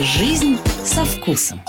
[0.00, 1.62] Жизнь со вкусом.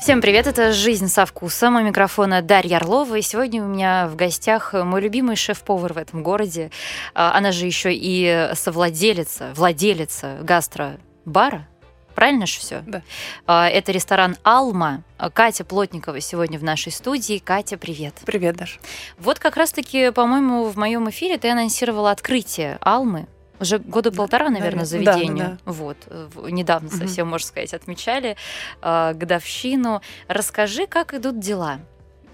[0.00, 1.76] Всем привет, это «Жизнь со вкусом».
[1.76, 3.16] У микрофона Дарья Орлова.
[3.16, 6.70] И сегодня у меня в гостях мой любимый шеф-повар в этом городе.
[7.14, 11.68] А, Она же еще и совладелица, владелица гастробара.
[12.14, 12.82] Правильно же все?
[12.86, 13.68] Да.
[13.68, 15.02] Это ресторан «Алма».
[15.34, 17.36] Катя Плотникова сегодня в нашей студии.
[17.36, 18.14] Катя, привет.
[18.24, 18.80] Привет, Даш.
[19.18, 23.26] Вот как раз-таки, по-моему, в моем эфире ты анонсировала открытие «Алмы».
[23.60, 25.04] Уже года полтора, наверное, наверное.
[25.04, 25.58] Да, заведению.
[25.64, 25.72] да.
[25.72, 25.96] Вот.
[26.08, 28.36] в- Недавно совсем, можно сказать, отмечали
[28.82, 30.00] э, годовщину.
[30.28, 31.78] Расскажи, как идут дела.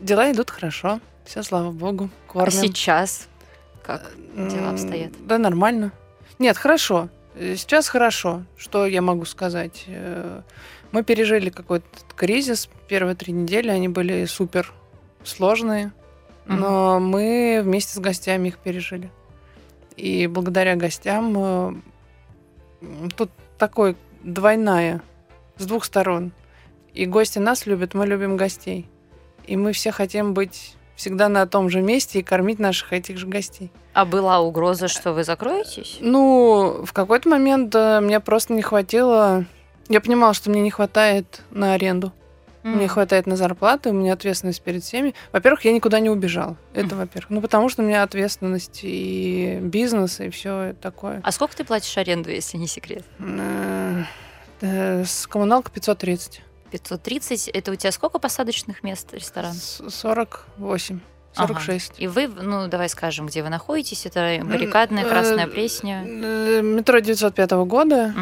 [0.00, 1.00] Дела идут хорошо.
[1.24, 2.08] Все, слава богу.
[2.28, 2.50] А Кормим.
[2.52, 3.28] сейчас
[3.84, 4.12] как?
[4.34, 5.12] дела обстоят?
[5.26, 5.92] Да, нормально.
[6.38, 7.08] Нет, хорошо.
[7.34, 8.42] Э, Сейчас хорошо.
[8.56, 9.84] Что я могу сказать?
[9.88, 10.40] Э,
[10.92, 12.68] Мы пережили какой-то кризис.
[12.88, 14.72] Первые три недели они были супер
[15.22, 15.92] сложные.
[16.46, 19.12] Но мы вместе с гостями их пережили.
[19.96, 21.74] И благодаря гостям э,
[23.16, 25.02] тут такой двойная
[25.58, 26.32] с двух сторон.
[26.94, 28.88] И гости нас любят, мы любим гостей.
[29.46, 33.26] И мы все хотим быть всегда на том же месте и кормить наших этих же
[33.26, 33.70] гостей.
[33.94, 35.98] А была угроза, что вы закроетесь?
[36.00, 39.44] Ну, в какой-то момент э, мне просто не хватило...
[39.88, 42.12] Я понимала, что мне не хватает на аренду.
[42.62, 42.88] Мне М.
[42.88, 45.14] хватает на зарплату, у меня ответственность перед всеми.
[45.32, 46.56] Во-первых, я никуда не убежал.
[46.74, 46.98] Это Мгм.
[46.98, 47.30] во-первых.
[47.30, 51.20] Ну, потому что у меня ответственность и бизнес, и все такое.
[51.24, 53.04] А сколько ты платишь аренду, если не секрет?
[53.18, 54.02] Э,
[54.60, 56.42] э, С коммуналка 530.
[56.70, 57.48] 530.
[57.48, 59.54] Это у тебя сколько посадочных мест ресторан?
[59.54, 61.00] С- 48.
[61.36, 61.46] Ага.
[61.54, 61.94] 46.
[61.98, 64.04] И вы, ну, давай скажем, где вы находитесь.
[64.04, 66.02] Это баррикадная, Э, Красная Пресня.
[66.02, 68.14] Метро 905 года.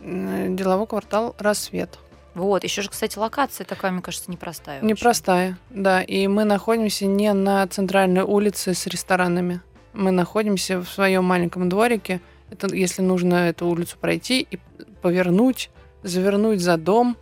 [0.00, 1.98] Э, Деловой квартал «Рассвет».
[2.38, 4.78] Вот, еще же, кстати, локация такая, мне кажется, непростая.
[4.78, 4.88] очень.
[4.88, 6.02] Непростая, да.
[6.02, 9.60] И мы находимся не на центральной улице с ресторанами.
[9.92, 12.20] Мы находимся в своем маленьком дворике.
[12.50, 14.58] Это если нужно эту улицу пройти и
[15.02, 15.70] повернуть,
[16.02, 17.16] завернуть за дом,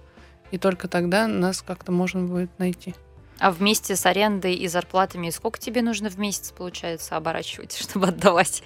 [0.50, 2.94] и только тогда нас как-то можно будет найти.
[3.38, 8.62] А вместе с арендой и зарплатами сколько тебе нужно в месяц, получается, оборачивать, чтобы отдавать?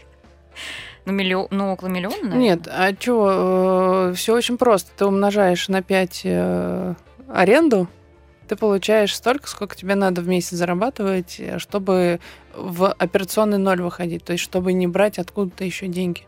[1.06, 2.38] Ну, миллион, ну около миллиона, наверное?
[2.38, 4.90] Нет, а что, все очень просто.
[4.96, 6.26] Ты умножаешь на 5
[7.28, 7.88] аренду,
[8.50, 12.18] ты получаешь столько, сколько тебе надо в месяц зарабатывать, э, чтобы
[12.52, 16.26] в операционный ноль выходить, то есть чтобы не брать откуда-то еще деньги.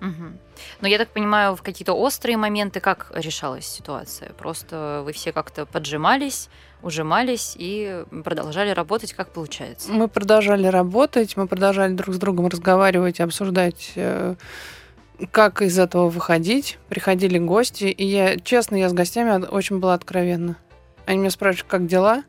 [0.00, 0.38] Мгм.
[0.80, 4.32] Но я так понимаю, в какие-то острые моменты как решалась ситуация?
[4.32, 6.48] Просто вы все как-то поджимались,
[6.82, 9.92] ужимались и продолжали работать, как получается?
[9.92, 14.36] Мы продолжали работать, мы продолжали друг с другом разговаривать, обсуждать, э,
[15.30, 16.78] как из этого выходить.
[16.88, 20.56] Приходили гости, и я, честно, я с гостями очень была откровенна.
[21.04, 22.24] Они меня спрашивают, как дела?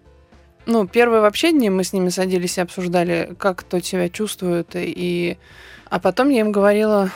[0.66, 4.72] Ну, первые вообще дни мы с ними садились и обсуждали, как кто себя чувствует.
[4.76, 5.38] И...
[5.90, 7.12] А потом я им говорила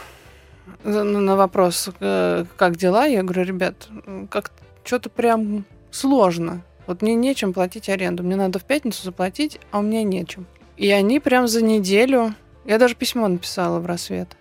[0.84, 3.88] на вопрос, э, как дела, я говорю, ребят,
[4.30, 4.52] как
[4.84, 6.62] что-то прям сложно.
[6.88, 8.24] Вот мне нечем платить аренду.
[8.24, 10.46] Мне надо в пятницу заплатить, а у меня нечем.
[10.78, 12.34] И они прям за неделю...
[12.66, 14.36] Я даже письмо написала в рассвет.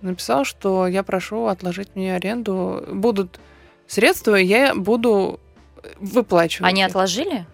[0.00, 2.84] Написала, что я прошу отложить мне аренду.
[2.92, 3.38] Будут
[3.86, 5.38] средства, я буду
[6.00, 6.68] выплачивать.
[6.68, 6.88] Они их.
[6.88, 7.46] отложили?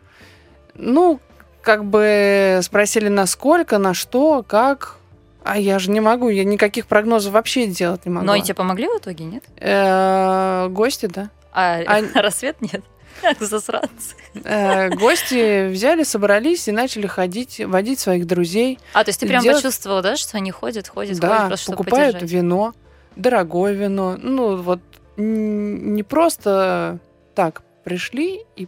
[0.75, 1.21] Ну,
[1.61, 4.97] как бы спросили, на сколько, на что, как.
[5.45, 8.27] А я же не могу, я никаких прогнозов вообще делать не могу.
[8.27, 9.45] Но они тебе помогли в итоге, нет?
[9.59, 11.31] Э, Гости, да.
[11.53, 12.83] А, А- рассвет нет?
[13.41, 14.17] Засранцы.
[14.43, 18.79] Э, Гости взяли, собрались и начали ходить, водить своих друзей.
[18.95, 21.65] А, то есть ты прям Делать- почувствовала, да, что они ходят, ходят, ходят, Да, просто
[21.65, 22.73] чтобы покупают вино,
[23.15, 24.17] дорогое вино.
[24.19, 24.81] Ну, вот
[25.17, 26.99] не просто
[27.35, 28.67] так пришли и,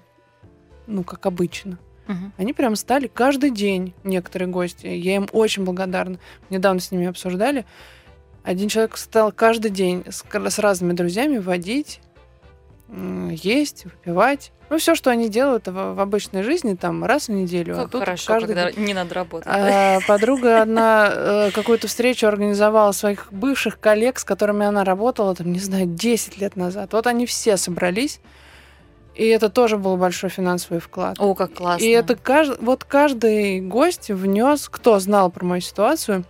[0.87, 1.79] ну, как обычно.
[2.07, 2.33] Мгм.
[2.37, 4.87] Они прям стали каждый день, некоторые гости.
[4.87, 6.19] Я им очень благодарна.
[6.51, 7.65] Недавно с ними обсуждали.
[8.43, 12.01] Один человек стал каждый день с, с разными друзьями водить,
[12.89, 14.53] есть, выпивать.
[14.69, 17.75] Ну, все, что они делают в, в обычной жизни, там, раз в неделю.
[17.75, 19.47] а Как тут хорошо, каждый когда не надо работать.
[19.47, 19.97] да?
[19.97, 25.53] А, подруга одна э, какую-то встречу организовала своих бывших коллег, с которыми она работала, там,
[25.53, 26.93] не знаю, 10 лет назад.
[26.93, 28.21] Вот они все собрались,
[29.17, 31.17] и это тоже был большой финансовый вклад.
[31.19, 31.85] О, как классно.
[31.85, 32.59] И это кажд...
[32.61, 36.25] вот каждый гость внес, кто знал про мою ситуацию,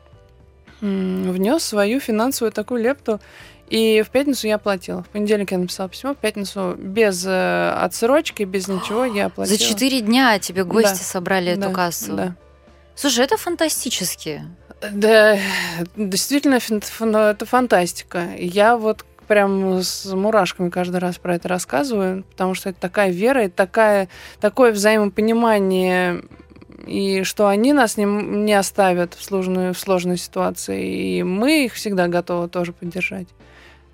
[0.80, 3.20] внес свою финансовую такую лепту.
[3.68, 5.02] И в пятницу я оплатила.
[5.02, 9.56] В понедельник я написала письмо, в пятницу без э, отсрочки, без ничего я оплатила.
[9.56, 11.04] За четыре дня тебе гости Да.
[11.04, 12.12] собрали эту Да, кассу.
[12.14, 12.36] Да.
[12.94, 14.42] Слушай, это фантастически.
[14.92, 15.36] Да,
[15.96, 18.28] действительно, фан- это фантастика.
[18.38, 23.44] Я вот прям с мурашками каждый раз про это рассказываю, потому что это такая вера
[23.44, 24.08] и такая,
[24.40, 26.22] такое взаимопонимание,
[26.86, 31.74] и что они нас не, не оставят в сложной, в сложной ситуации, и мы их
[31.74, 33.28] всегда готовы тоже поддержать.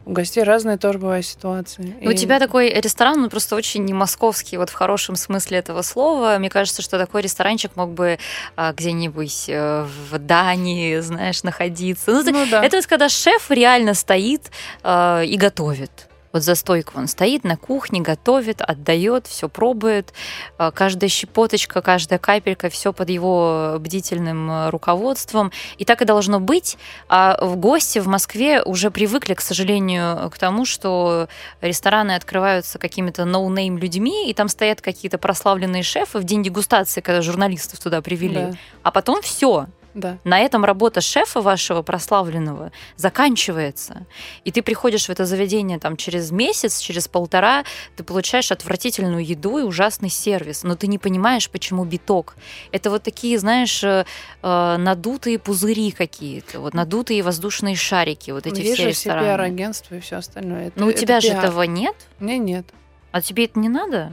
[0.04, 1.94] У гостей разные тоже бывают ситуации.
[2.00, 5.82] Ну, У тебя такой ресторан, ну, просто очень не московский, вот в хорошем смысле этого
[5.82, 6.36] слова.
[6.38, 8.18] Мне кажется, что такой ресторанчик мог бы
[8.56, 12.10] а, где-нибудь э, в Дании, знаешь, находиться.
[12.10, 12.64] Ну, Ну да.
[12.64, 14.50] Это вот когда шеф реально стоит
[14.82, 16.08] э, и готовит.
[16.32, 20.12] Вот за стойкой он стоит на кухне, готовит, отдает, все пробует.
[20.58, 25.52] Э, Каждая щепоточка, каждая капелька, все под его бдительным э, руководством.
[25.78, 26.78] И так и должно быть.
[27.08, 31.28] А гости в Москве уже привыкли, к сожалению, к тому, что
[31.60, 37.00] рестораны открываются какими-то no name людьми, и там стоят какие-то прославленные шефы в день дегустации,
[37.00, 38.34] когда журналистов туда привели.
[38.34, 38.52] Да,
[38.82, 39.66] А потом все.
[39.94, 40.18] Да.
[40.24, 44.06] На этом работа шефа вашего прославленного заканчивается.
[44.44, 47.64] И ты приходишь в это заведение там через месяц, через полтора,
[47.96, 52.36] ты получаешь отвратительную еду и ужасный сервис, но ты не понимаешь, почему биток.
[52.72, 54.04] Это вот такие, знаешь, э,
[54.42, 59.26] э, надутые пузыри какие-то, вот надутые воздушные шарики, вот эти Есть все же рестораны.
[59.26, 60.68] пиар-агентства и все остальное.
[60.68, 61.44] Это- Ну у это тебя же пиар.
[61.44, 61.94] этого нет?
[62.18, 62.66] Мне нет.
[63.10, 64.12] А тебе это не надо?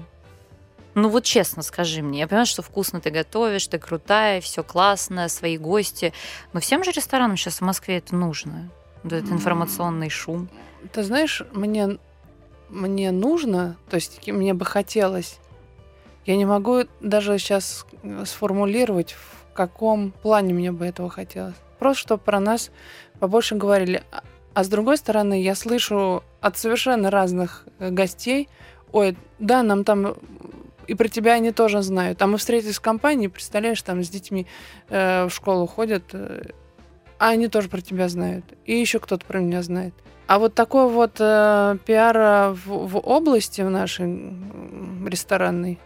[0.96, 5.30] Ну вот честно скажи мне, я понимаю, что вкусно ты готовишь, ты крутая, все классно,
[5.30, 6.14] свои гости,
[6.52, 8.70] но всем же ресторанам сейчас в Москве это нужно,
[9.04, 10.50] этот информационный шум.
[10.92, 11.98] Ты знаешь, мне,
[12.70, 15.40] мне нужно, то есть мне бы хотелось,
[16.26, 17.86] я не могу даже сейчас
[18.26, 21.56] сформулировать, в каком плане мне бы этого хотелось.
[21.78, 22.72] Просто чтобы про нас
[23.20, 24.04] побольше говорили.
[24.12, 28.50] А- А с другой стороны, я слышу от совершенно разных э, гостей,
[28.92, 30.16] ой, да, нам там
[30.90, 32.22] и про тебя они тоже знают.
[32.22, 34.48] А мы встретились в компании, представляешь, там с детьми
[34.90, 36.50] э, в школу ходят, э,
[37.20, 38.44] а они тоже про тебя знают.
[38.66, 39.94] И еще кто-то про меня знает.
[40.26, 44.34] А вот такой вот э, пиара в, в области в нашей
[45.08, 45.80] ресторанной,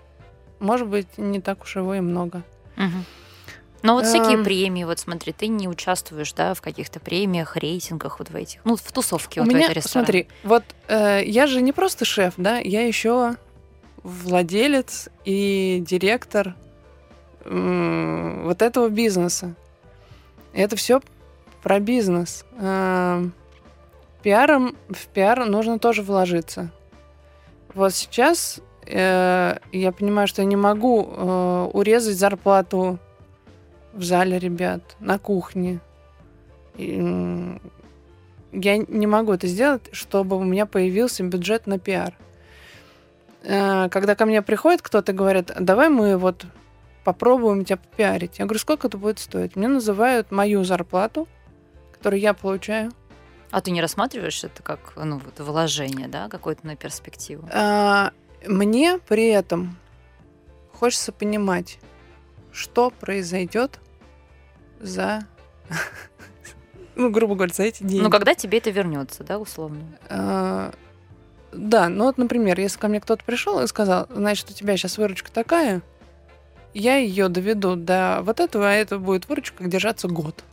[0.60, 2.44] может быть, не так уж его и много.
[2.78, 3.06] Мгм.
[3.82, 4.46] Но вот всякие Эм.
[4.46, 8.78] премии, вот смотри, ты не участвуешь, да, в каких-то премиях, рейтингах вот в этих, ну,
[8.78, 10.06] в тусовке У вот в меня, этой ресторане.
[10.06, 13.36] смотри, вот э, я же не просто шеф, да, я еще
[14.04, 16.56] владелец и директор
[17.46, 19.56] вот этого бизнеса.
[20.54, 21.02] Это все
[21.62, 22.46] про бизнес.
[22.60, 23.34] Эм,
[24.24, 26.72] Пиаром, в пиар нужно тоже вложиться.
[27.74, 33.00] Вот сейчас э, я понимаю, что я не могу э, урезать зарплату
[33.92, 35.82] в зале ребят, на кухне.
[36.78, 37.58] Я
[38.52, 42.14] не могу это сделать, чтобы у меня появился бюджет на пиар.
[43.44, 46.45] Э, Когда ко мне приходит кто-то и говорит, давай мы вот
[47.04, 48.40] попробуем тебя попиарить.
[48.40, 49.56] Я говорю, сколько это будет стоить?
[49.56, 51.28] Мне называют мою зарплату,
[51.92, 52.92] которую я получаю.
[53.51, 57.48] А ты не рассматриваешь это как, ну, вот вложение, да, какое-то на перспективу?
[57.51, 58.12] А,
[58.48, 59.78] Мне при этом
[60.74, 61.78] хочется понимать,
[62.51, 63.80] что произойдет
[64.80, 65.28] за,
[66.95, 68.04] ну, грубо говоря, за эти деньги.
[68.04, 69.84] Ну, когда тебе это вернется, да, условно?
[70.10, 70.74] А,
[71.54, 74.98] Да, ну вот, например, если ко мне кто-то пришел и сказал, значит, у тебя сейчас
[74.98, 75.82] выручка такая,
[76.74, 80.44] я ее доведу до вот этого, а это будет выручка держаться год.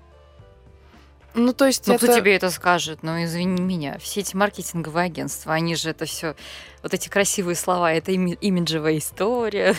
[1.33, 2.07] Ну, то есть Ну, это...
[2.07, 2.99] кто тебе это скажет?
[3.03, 3.99] Ну, извини меня.
[3.99, 6.35] Все эти маркетинговые агентства, они же это все,
[6.83, 9.75] вот эти красивые слова, это ими- имиджевая история.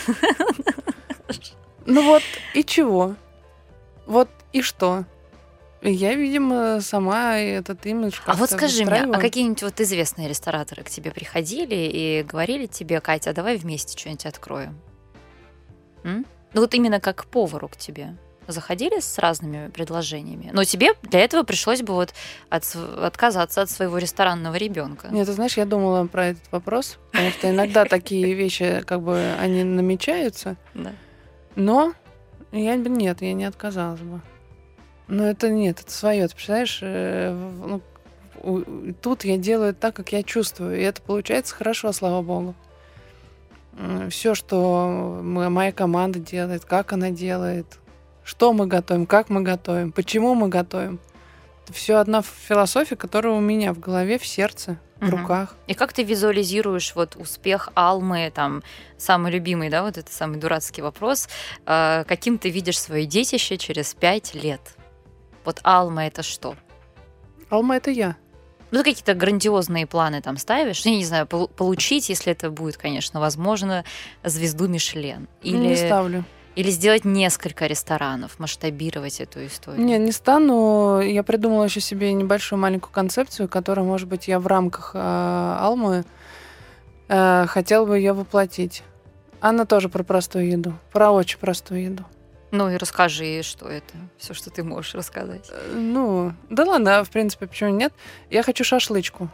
[1.85, 2.21] Ну вот,
[2.53, 3.15] и чего?
[4.05, 5.05] Вот и что?
[5.81, 10.89] Я, видимо, сама этот имидж А вот скажи мне, а какие-нибудь вот известные рестораторы к
[10.89, 14.79] тебе приходили и говорили тебе, Катя, давай вместе что-нибудь откроем?
[16.03, 16.25] М?
[16.53, 18.15] Ну вот именно как к повару к тебе.
[18.47, 20.49] Заходили с разными предложениями.
[20.53, 22.13] Но тебе для этого пришлось бы вот
[22.49, 25.07] от отказаться от своего ресторанного ребенка.
[25.09, 29.33] Нет, ты знаешь, я думала про этот вопрос, потому что иногда такие вещи, как бы,
[29.39, 30.91] они намечаются, Да.
[31.55, 31.93] но
[32.51, 34.21] я бы нет, я не отказалась бы.
[35.11, 36.79] Но это нет, это свое, ты представляешь?
[36.81, 37.33] э,
[37.65, 37.81] ну,
[39.01, 42.55] тут я делаю так, как я чувствую, и это получается хорошо, слава богу.
[44.09, 47.65] Все, что моя команда делает, как она делает,
[48.23, 50.97] что мы готовим, как мы готовим, почему мы готовим.
[51.65, 55.17] Это все одна философия, которая у меня в голове, в сердце, в Мгм.
[55.17, 55.55] руках.
[55.67, 58.63] И как ты визуализируешь вот успех Алмы, там,
[58.97, 61.27] самый любимый, да, вот это самый дурацкий вопрос,
[61.65, 64.61] э, каким ты видишь свое детище через пять лет?
[65.45, 66.55] Вот Алма это что?
[67.49, 68.15] Алма это я.
[68.71, 70.81] Ну, какие-то грандиозные планы там ставишь?
[70.85, 73.83] Я не знаю, пол- получить, если это будет, конечно, возможно,
[74.23, 75.27] звезду Мишлен.
[75.43, 76.23] Ну, Не Или, ставлю.
[76.55, 79.83] или сделать несколько ресторанов, масштабировать эту историю.
[79.85, 81.01] Не, не стану.
[81.01, 86.05] Я придумала еще себе небольшую маленькую концепцию, которую, может быть, я в рамках э, Алмы
[87.09, 88.83] э, хотела бы ее воплотить.
[89.41, 92.05] Она тоже про простую еду, про очень простую еду.
[92.51, 95.47] Ну и расскажи, что это, все, что ты можешь рассказать.
[95.49, 97.93] Э, Ну, да ладно, а в принципе, почему нет?
[98.29, 99.29] Я хочу шашлычку.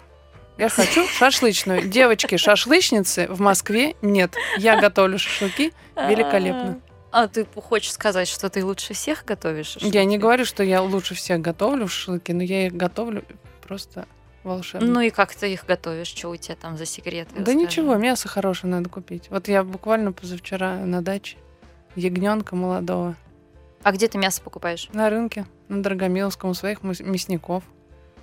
[0.58, 1.88] Я хочу шашлычную.
[1.88, 4.34] Девочки, шашлычницы в Москве нет.
[4.58, 6.80] Я готовлю шашлыки великолепно.
[7.12, 9.68] А ты хочешь сказать, что ты лучше всех готовишь?
[9.68, 9.96] шашлыки?
[9.96, 13.24] Я не говорю, что я лучше всех готовлю шашлыки, но я их готовлю
[13.66, 14.06] просто
[14.44, 14.88] волшебно.
[14.88, 16.08] Ну и как ты их готовишь?
[16.08, 17.32] Что у тебя там за секреты?
[17.34, 17.58] да Расскажи.
[17.58, 19.28] ничего, мясо хорошее надо купить.
[19.30, 21.38] Вот я буквально позавчера на даче
[21.98, 23.16] ягненка молодого
[23.84, 24.88] А где ты мясо покупаешь?
[24.94, 27.64] на рынке, на Драгомиловском, у своих мясников.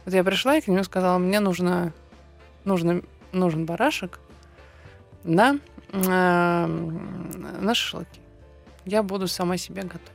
[0.05, 1.93] Вот я пришла и к нему сказала, мне нужно,
[2.65, 3.03] нужно,
[3.33, 4.19] нужен барашек
[5.25, 5.59] на,
[5.93, 8.21] э, на шашлыки.
[8.85, 10.11] Я буду сама себе готовить.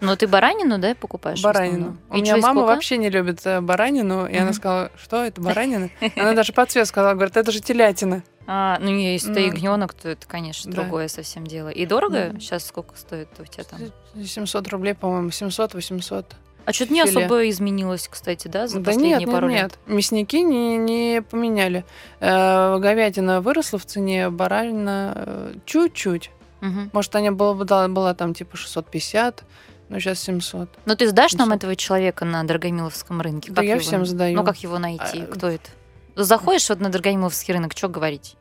[0.00, 1.42] Ну ты баранину, да, покупаешь?
[1.42, 1.96] Баранину.
[2.10, 4.54] У И меня чё, мама вообще не любит э, баранину, и она Мгм.
[4.54, 5.90] сказала, что это баранина?
[6.16, 8.22] Она даже по цвету сказала, говорит, это же телятина.
[8.46, 9.32] А, ну если Ну.
[9.32, 10.82] это ягненок, то это, конечно, Да.
[10.82, 11.68] другое совсем дело.
[11.68, 12.30] И дорого?
[12.32, 12.40] Да.
[12.40, 13.78] Сейчас сколько стоит у тебя там?
[14.24, 16.26] 700 рублей, по-моему, 700-800.
[16.64, 19.78] А что-то не особо изменилось, кстати, да, за Да последние нет, пару нет, лет?
[19.86, 19.96] нет.
[19.96, 21.84] Мясники не, не поменяли.
[22.20, 26.30] Э, говядина выросла в цене, баранина э, чуть-чуть.
[26.60, 26.90] Мгм.
[26.92, 29.42] Может, они было бы да, была там типа 650,
[29.88, 30.68] но сейчас 700.
[30.84, 31.58] Ну ты сдашь нам 700.
[31.58, 33.50] этого человека на Драгомиловском рынке?
[33.50, 34.36] Да Как я его- всем сдаю.
[34.36, 35.22] Ну как его найти?
[35.22, 35.68] А, Кто это?
[36.14, 38.36] Заходишь вот на Драгомиловский рынок, что говорить?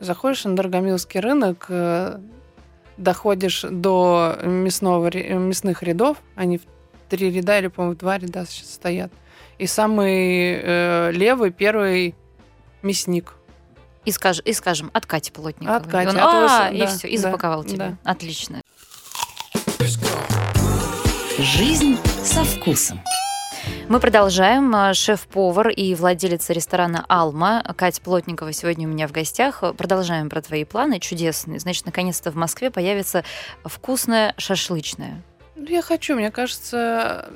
[0.00, 2.18] Заходишь на Дорогомилский рынок, э,
[2.96, 6.62] доходишь до мясного, мясных рядов, они в
[7.08, 9.12] три ряда или, по-моему, в два ряда сейчас стоят.
[9.58, 12.14] И самый э, левый, первый
[12.82, 13.34] мясник.
[14.04, 15.76] И, скаж, и скажем, от Кати Плотниковой.
[15.76, 17.96] От Кати, И он, от вас- а, и да, все, и да, запаковал тебя.
[18.02, 18.10] да.
[18.10, 18.60] Отлично.
[21.38, 23.00] Жизнь со вкусом.
[23.92, 24.74] Мы продолжаем.
[24.74, 29.62] А, Шеф-повар и владелица ресторана «Алма» Катя Плотникова сегодня у меня в гостях.
[29.76, 31.58] Продолжаем про твои планы чудесные.
[31.58, 33.22] Значит, наконец-то в Москве появится
[33.66, 35.22] вкусная шашлычная.
[35.56, 37.28] Ну, Я хочу, мне кажется,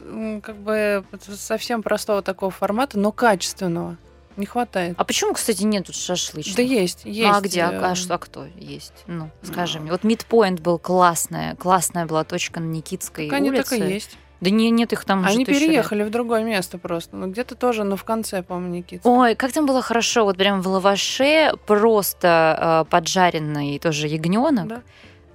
[0.43, 3.99] как бы совсем простого такого формата, но качественного.
[4.39, 4.95] Не хватает.
[4.97, 6.57] А почему, кстати, нет тут шашлычной?
[6.57, 7.29] Да есть, есть.
[7.29, 7.65] Ну, а где?
[7.65, 9.05] А, э, а что, а кто есть?
[9.07, 9.83] Ну, скажи Ну.
[9.83, 9.93] мне.
[9.93, 13.79] Вот Мидпоинт был классная, классная была точка на Никитской так они улице.
[13.79, 14.17] так и есть.
[14.41, 15.49] Да не, нет их там уже Они лет.
[15.49, 17.17] переехали в другое место просто.
[17.17, 19.01] Ну, где-то тоже, но в конце, по-моему, Никит.
[19.05, 24.67] Ой, как там было хорошо, вот прям в лаваше просто э, поджаренный тоже ягненок.
[24.69, 24.83] Да.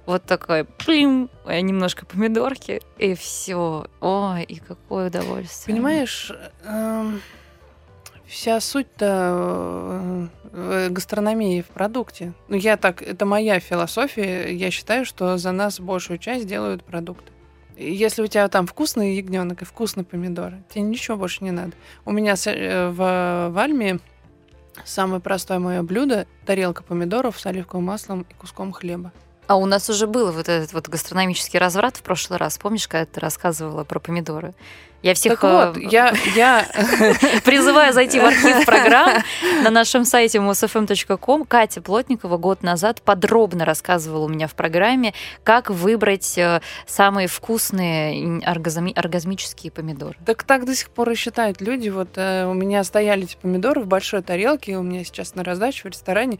[0.06, 3.86] Вот такой, плим, э, немножко помидорки, и все.
[4.00, 5.74] Ой, и какое удовольствие.
[5.74, 6.32] Понимаешь,
[6.64, 7.20] эм,
[8.26, 12.34] вся суть-то э, в гастрономии в продукте.
[12.48, 14.54] Ну, я так, это моя философия.
[14.54, 17.31] Я считаю, что за нас большую часть делают продукты.
[17.76, 21.72] Если у тебя там вкусный ягненок и вкусные помидоры, тебе ничего больше не надо.
[22.04, 23.98] У меня э, в, в Альме
[24.84, 29.12] самое простое мое блюдо тарелка помидоров с оливковым маслом и куском хлеба.
[29.46, 32.58] А у нас уже был вот этот вот гастрономический разврат в прошлый раз.
[32.58, 34.54] Помнишь, когда ты рассказывала про помидоры?
[35.02, 36.66] Я всех так вот, э, я, я
[37.44, 39.22] призываю зайти в архив программ
[39.64, 41.44] на нашем сайте mosfm.com.
[41.44, 48.40] Катя Плотникова год назад подробно рассказывала у меня в программе, как выбрать э, самые вкусные
[48.40, 50.16] оргазми- оргазмические помидоры.
[50.24, 51.88] Так так до сих пор и считают люди.
[51.88, 55.82] Вот э, у меня стояли эти помидоры в большой тарелке, у меня сейчас на раздаче
[55.82, 56.38] в ресторане.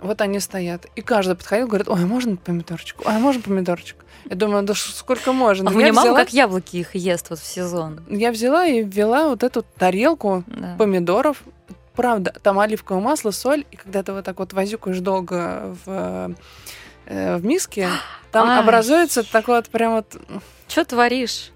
[0.00, 0.86] Вот они стоят.
[0.96, 3.00] И каждый подходил, говорит, ой, а можно помидорчик?
[3.04, 3.96] Ой, а можно помидорчик?
[4.28, 5.70] Я думаю, да сколько можно?
[5.70, 8.00] А у меня мама взяла, как яблоки их ест вот в сезон.
[8.08, 10.76] я взяла и ввела вот эту тарелку Да.
[10.78, 11.42] помидоров.
[11.94, 13.64] Правда, там оливковое масло, соль.
[13.70, 16.34] И когда ты вот так вот возюкаешь долго в,
[17.06, 17.88] э, в миске,
[18.32, 18.60] там Ай.
[18.60, 20.16] образуется такой вот прям вот...
[20.68, 21.50] Что творишь?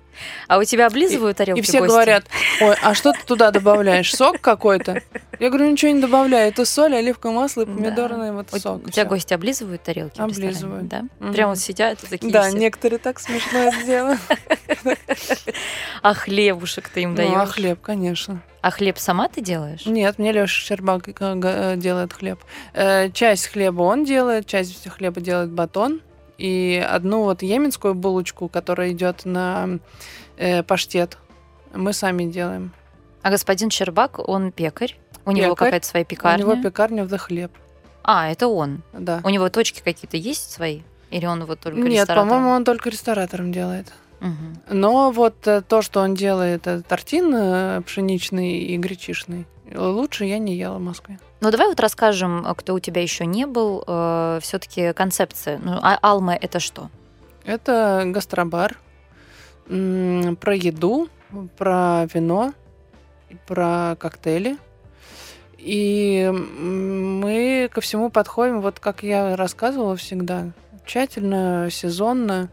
[0.49, 1.91] А у тебя облизывают тарелки И все гости?
[1.93, 2.25] говорят,
[2.61, 4.15] ой, а что ты туда добавляешь?
[4.15, 5.03] Сок какой-то?
[5.41, 6.49] Я говорю, ничего не добавляю.
[6.49, 7.73] Это соль, оливковое масло и Да.
[7.73, 8.77] помидорный вот У, сок.
[8.87, 9.07] у тебя Всё.
[9.07, 10.21] гости облизывают тарелки?
[10.21, 10.89] Облизывают.
[10.89, 11.03] Да?
[11.21, 11.33] Мгм.
[11.35, 12.57] Прям вот сидят и такие Да, все.
[12.59, 14.21] некоторые так смешно делают.
[16.03, 17.33] А хлебушек ты им Ну, даешь?
[17.35, 18.43] а хлеб, конечно.
[18.61, 19.87] А хлеб сама ты делаешь?
[19.87, 22.41] Нет, мне Леша Щербак э, г- делает хлеб.
[22.75, 26.01] Э, Часть хлеба он делает, часть хлеба делает батон.
[26.39, 29.79] И одну вот йеменскую булочку, которая идет на
[30.37, 31.19] э, паштет,
[31.73, 32.73] мы сами делаем.
[33.23, 34.99] А господин Щербак, он пекарь.
[35.25, 35.69] У него Пекарь.
[35.69, 36.45] какая-то своя пекарня.
[36.45, 37.51] У него пекарня в хлеб.
[38.03, 38.83] А, это он.
[38.93, 39.21] Да.
[39.25, 40.83] У него точки какие-то есть свои?
[41.11, 42.29] Или он вот только Нет, ресторатором?
[42.29, 43.93] по-моему, он только ресторатором делает.
[44.21, 44.63] Мгм.
[44.69, 50.39] Но вот э, то, что он делает, это тортин э, пшеничный и гречишный, лучше я
[50.39, 51.19] не ела в Москве.
[51.45, 53.83] Ну, давай вот расскажем, э, кто у тебя еще не был,
[54.41, 55.61] все-таки концепция.
[55.63, 56.89] Ну, а Алма это что?
[57.45, 58.79] Это гастробар.
[59.69, 61.09] М, Про еду,
[61.59, 62.55] про вино,
[63.47, 64.57] про коктейли.
[65.59, 70.53] И мы ко всему подходим, вот как я рассказывала всегда,
[70.87, 72.51] тщательно, сезонно.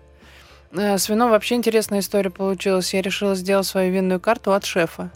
[0.74, 2.94] Э, С вином вообще интересная история получилась.
[2.94, 5.12] Я решила сделать свою винную карту от шефа.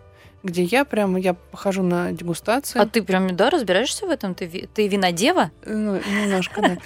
[0.46, 2.80] Где я прям, я хожу на дегустации.
[2.80, 4.36] А ты прям, да, разбираешься в этом?
[4.36, 5.52] Ты, ты винодева?
[5.66, 6.78] Ну, немножко, да.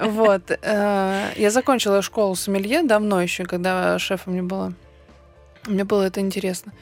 [0.00, 0.50] Вот.
[0.50, 4.72] э, Я закончила школу сомелье давно еще, когда шефом не была.
[5.66, 6.72] Мне было это интересно.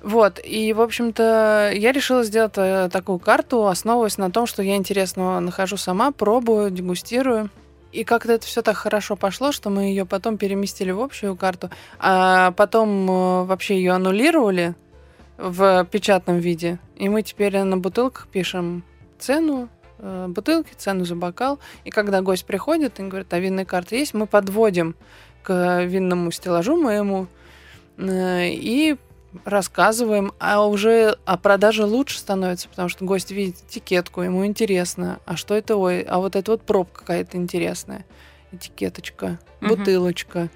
[0.00, 4.76] Вот, и, в общем-то, я решила сделать э, такую карту, основываясь на том, что я
[4.76, 7.50] интересного нахожу сама, пробую, дегустирую.
[7.90, 11.70] И как-то это все так хорошо пошло, что мы ее потом переместили в общую карту,
[11.98, 14.76] а потом э, вообще ее аннулировали
[15.38, 16.78] в печатном виде.
[16.96, 18.82] И мы теперь на бутылках пишем
[19.18, 19.68] цену
[19.98, 21.60] э, бутылки, цену за бокал.
[21.84, 24.96] И когда гость приходит и говорит, а винная карта есть, мы подводим
[25.42, 27.28] к винному стеллажу моему
[27.96, 28.96] э, и
[29.44, 35.36] рассказываем, а уже о продаже лучше становится, потому что гость видит этикетку, ему интересно, а
[35.36, 38.04] что это, ой, а вот это вот пробка какая-то интересная,
[38.52, 40.48] этикеточка, бутылочка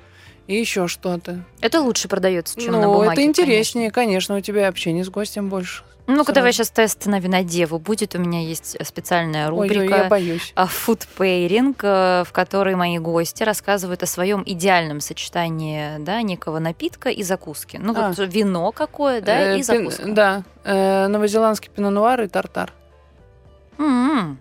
[0.46, 1.44] и еще что-то.
[1.60, 3.12] Это лучше продается, чем ну, на бумаге.
[3.12, 4.36] это интереснее, конечно.
[4.36, 5.82] у тебя общение с гостем больше.
[5.82, 5.92] конечно.
[6.06, 8.16] Ну-ка, давай сейчас тест на винодеву будет.
[8.16, 9.96] У меня есть специальная Ой, рубрика.
[9.98, 10.52] я боюсь.
[10.56, 16.58] а, food pairing, э, в которой мои гости рассказывают о своем идеальном сочетании да, некого
[16.58, 17.78] напитка и закуски.
[17.80, 18.08] Ну, А.
[18.08, 20.02] вот вино какое, да, Э, и пин- закуска.
[20.08, 22.72] Да, э, новозеландский пино-нуар и тартар.
[23.78, 24.38] М-м.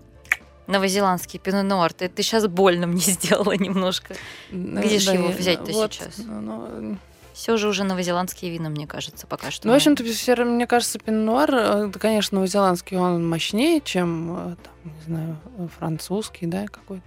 [0.67, 1.91] Новозеландский пино-нуар.
[1.93, 4.15] Ты, ты сейчас больно мне сделала немножко.
[4.51, 6.17] Где Да, его я- взять-то вот, сейчас?
[6.19, 6.97] ну, ну,
[7.33, 9.67] Все же уже новозеландские вина, мне кажется, пока что.
[9.67, 10.03] Ну, в общем-то,
[10.45, 16.45] мне кажется, пино-нуар, э, конечно, новозеландский, он мощнее, чем, э, там, не знаю, э, французский,
[16.45, 17.03] да, какой-то.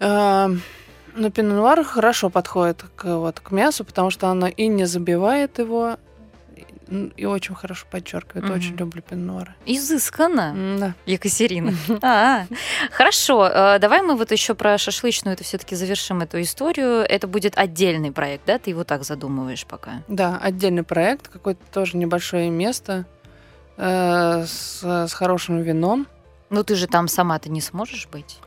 [0.00, 0.50] А,
[1.16, 5.96] Но пино-нуар хорошо подходит к, вот, к мясу, потому что оно и не забивает его,
[7.16, 8.44] и- очень хорошо подчеркивает.
[8.46, 8.54] Мгм.
[8.56, 9.54] Очень люблю пино-нуары.
[9.66, 10.78] Изысканно.
[10.78, 10.94] Да.
[11.06, 11.72] Екатерина.
[12.02, 12.46] А,
[12.92, 13.46] хорошо.
[13.48, 17.00] э, Давай мы вот еще про шашлычную это все-таки завершим эту историю.
[17.08, 18.58] Это будет отдельный проект, да?
[18.58, 20.02] Ты его так задумываешь пока.
[20.08, 23.06] Да, отдельный проект, какое-то тоже небольшое место
[23.76, 26.06] э, с, с хорошим вином.
[26.50, 28.38] Ну ты же там сама-то не сможешь быть.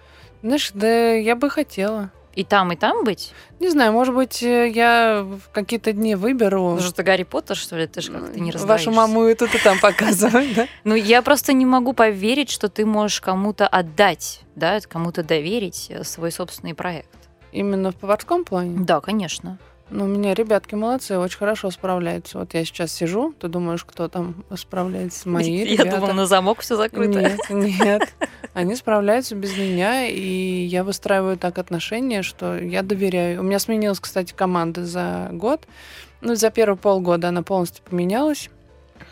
[0.43, 2.11] Знаешь, да я бы хотела.
[2.37, 3.33] И там, и там быть?
[3.59, 6.73] Не знаю, может быть, э, я в какие-то дни выберу.
[6.73, 7.87] Потому что ты Гарри Поттер, что ли?
[7.87, 10.67] Ты же как-то не Вашу маму и тут и там показывать, да?
[10.83, 16.03] Ну, я просто не могу поверить, что ты можешь кому-то отдать, да, кому-то доверить э,
[16.03, 17.09] свой собственный проект.
[17.51, 18.85] Именно в поварском плане.
[18.85, 19.57] Да, конечно.
[19.89, 22.39] Ну, у меня ребятки молодцы, очень хорошо справляются.
[22.39, 25.29] Вот я сейчас сижу, ты думаешь, кто там справляется?
[25.29, 25.97] Мои Я ребята.
[25.97, 27.21] думала, на замок все закрыто.
[27.21, 28.13] Нет, нет.
[28.53, 33.39] Они справляются без меня, и я выстраиваю так отношения, что я доверяю.
[33.39, 35.65] У меня сменилась, кстати, команда за год.
[36.21, 38.49] Ну, за первые полгода она полностью поменялась.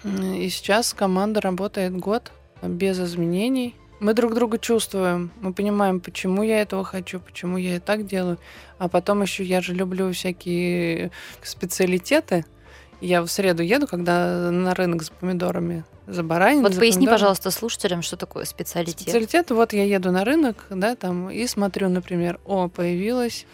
[0.04, 3.76] И сейчас команда работает год без изменений.
[4.00, 8.38] Мы друг друга чувствуем, мы понимаем, почему я этого хочу, почему я и так делаю.
[8.78, 12.46] А потом еще я же люблю всякие специалитеты.
[13.02, 16.64] Я в среду еду, когда на рынок за помидорами, за бараниной.
[16.64, 17.16] Вот за поясни, помидорами.
[17.16, 19.02] пожалуйста, слушателям, что такое специалитет.
[19.02, 23.46] Специалитет, вот я еду на рынок, да, там, и смотрю, например, о, появилась,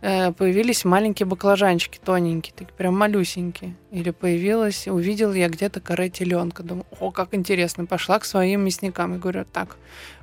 [0.00, 3.74] появились маленькие баклажанчики тоненькие, такие прям малюсенькие.
[3.90, 6.62] Или появилась, увидел я где-то коре теленка.
[6.62, 7.86] Думаю, о, как интересно.
[7.86, 9.76] Пошла к своим мясникам и говорю, так,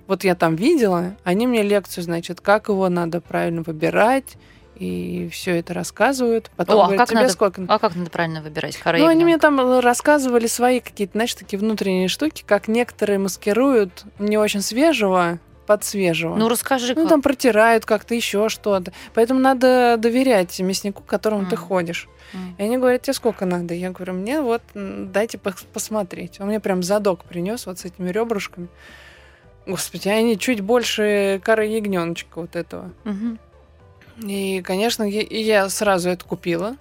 [0.07, 4.37] вот я там видела, они мне лекцию, значит, как его надо правильно выбирать,
[4.75, 6.51] и все это рассказывают.
[6.55, 7.65] Потом О, а говорят, как тебе надо- сколько?
[7.67, 9.01] А как надо правильно выбирать корей?
[9.01, 14.37] Ну, они мне там рассказывали свои какие-то, знаешь, такие внутренние штуки, как некоторые маскируют не
[14.37, 16.35] очень свежего под свежего.
[16.35, 17.09] Ну, расскажи, Ну, как.
[17.09, 18.91] там протирают как-то еще что-то.
[19.13, 21.65] Поэтому надо доверять мяснику, к которому ты Мгм.
[21.65, 22.09] ходишь.
[22.33, 22.55] М.
[22.57, 23.73] И они говорят, тебе сколько надо?
[23.73, 26.39] Я говорю, мне вот дайте пос- посмотреть.
[26.39, 28.67] Он мне прям задок принес вот с этими ребрышками.
[29.65, 32.91] Господи, они чуть больше коры ягненочка вот этого.
[33.05, 33.39] Мгм.
[34.27, 36.75] И, конечно, я, я сразу это купила.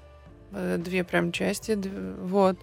[0.52, 1.78] Э, Две прям части,
[2.20, 2.56] вот.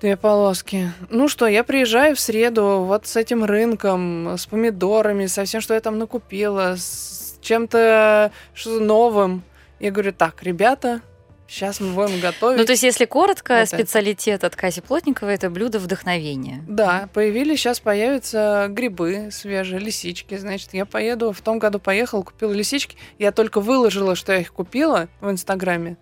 [0.00, 0.90] Две полоски.
[1.10, 5.74] Ну что, я приезжаю в среду вот с этим рынком, с помидорами, со всем, что
[5.74, 9.42] я там накупила, с чем-то что новым.
[9.78, 11.02] Я говорю, так, ребята,
[11.46, 12.58] сейчас мы будем готовить.
[12.58, 16.64] Ну, то есть, если коротко, Вот специалитет от Кати Плотниковой это блюдо вдохновения.
[16.66, 20.36] Да, появились, сейчас появятся грибы свежие, лисички.
[20.38, 22.96] Значит, я поеду, в том году поехал, купила лисички.
[23.18, 25.98] Я только выложила, что я их купила в Инстаграме.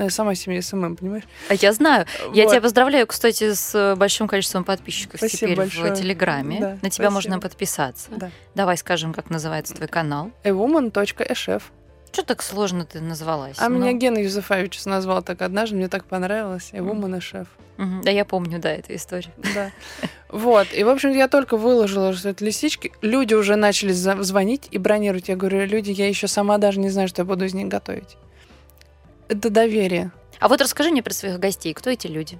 [0.00, 1.24] Ну, Я сама себе СММ, понимаешь?
[1.50, 2.06] А я знаю.
[2.32, 2.52] Я Вот.
[2.52, 5.92] тебя поздравляю, кстати, с э, большим количеством подписчиков Спасибо теперь большое.
[5.92, 6.58] в Телеграме.
[6.58, 7.10] Да, На тебя спасибо.
[7.10, 8.08] можно подписаться.
[8.16, 8.30] Да.
[8.54, 10.30] Давай скажем, как называется твой канал.
[10.42, 11.62] ewoman.eshef.
[12.12, 13.56] Что так сложно ты назвалась?
[13.58, 16.70] А меня Ну, Гена Юзефович назвал так однажды, мне так понравилось.
[16.72, 17.46] ewoman.eshef.
[17.76, 18.00] мгм.
[18.02, 19.32] Да, я помню, да, эту историю.
[19.54, 19.70] Да.
[20.30, 20.68] Вот.
[20.72, 22.92] И, в общем, я только выложила, что это лисички.
[23.02, 25.28] Люди уже начали звонить и бронировать.
[25.28, 28.16] Я говорю, люди, я еще сама даже не знаю, что я буду из них готовить.
[29.30, 30.10] Это доверие.
[30.40, 31.72] А вот расскажи мне про своих гостей.
[31.72, 32.38] Кто эти люди?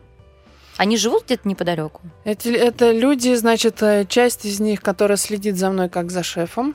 [0.76, 2.00] Они живут где-то неподалеку?
[2.24, 6.74] Эти, это люди, значит, э, часть из них, которая следит за мной как за шефом.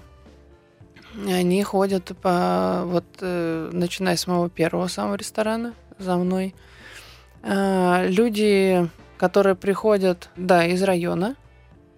[1.27, 6.55] Они ходят по вот э, начиная с моего первого самого ресторана за мной.
[7.43, 11.35] А, люди, которые приходят, да, из района,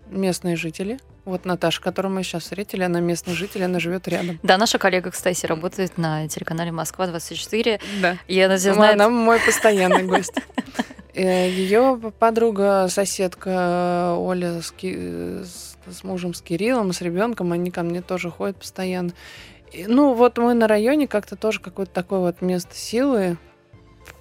[0.09, 0.99] местные жители.
[1.27, 4.39] Вот Наташа, которую мы сейчас встретили, она местный житель, она живет рядом.
[4.43, 7.81] Да, наша коллега, кстати, работает на телеканале Москва-24.
[8.01, 8.17] Да.
[8.29, 8.95] И она здесь знает...
[8.95, 10.31] Она мой постоянный гость.
[11.13, 17.71] Э, Ее подруга, соседка Оля с, Ки- с, с мужем, с Кириллом, с ребенком, они
[17.71, 19.11] ко мне тоже ходят постоянно.
[19.73, 23.37] И, ну, вот мы на районе как-то тоже какое-то такое вот место силы.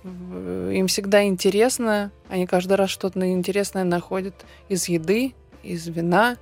[0.03, 2.11] Им всегда интересно.
[2.29, 6.37] Они каждый раз что-то интересное находят из еды, из вина.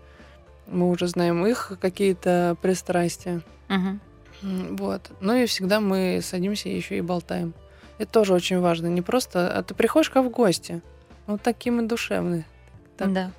[0.67, 3.43] Мы уже знаем их какие-то пристрастия.
[4.43, 5.11] М, Вот.
[5.21, 7.55] Ну и всегда мы садимся еще и болтаем.
[7.99, 8.89] Это тоже очень важно.
[8.89, 10.83] Не просто, а ты приходишь как в гости.
[11.27, 12.45] Вот такие мы душевные.
[12.97, 13.13] Так.
[13.13, 13.31] Да.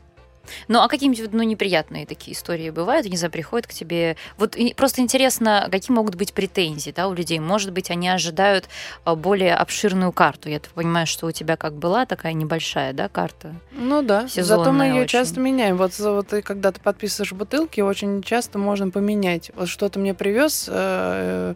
[0.67, 3.07] Ну, а какие-нибудь ну, неприятные такие истории бывают?
[3.07, 4.17] Не знаю, приходят к тебе...
[4.37, 7.39] Вот просто интересно, какие могут быть претензии да, у людей?
[7.39, 8.67] Может быть, они ожидают
[9.03, 10.49] а, более обширную карту.
[10.49, 13.55] Я понимаю, что у тебя как была такая небольшая да, карта.
[13.71, 14.27] Ну да.
[14.27, 15.07] Зато мы ее очень.
[15.07, 15.77] часто меняем.
[15.77, 19.51] Вот, вот и когда ты подписываешь бутылки, очень часто можно поменять.
[19.55, 21.55] Вот что-то мне привез, э,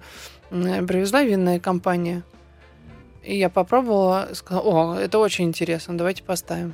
[0.51, 2.23] э, привезла винная компания.
[3.23, 6.73] И я попробовала, сказала, о, это очень интересно, давайте поставим.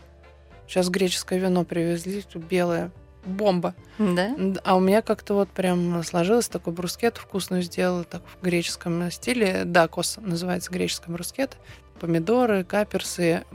[0.67, 2.91] Сейчас греческое вино привезли, белое,
[3.25, 3.75] бомба.
[3.97, 4.35] Да?
[4.63, 9.63] А у меня как-то вот прям сложилось такой брускет вкусную сделала, так в греческом стиле.
[9.65, 11.57] Дакос называется греческий брускет.
[11.99, 13.45] Помидоры, каперсы.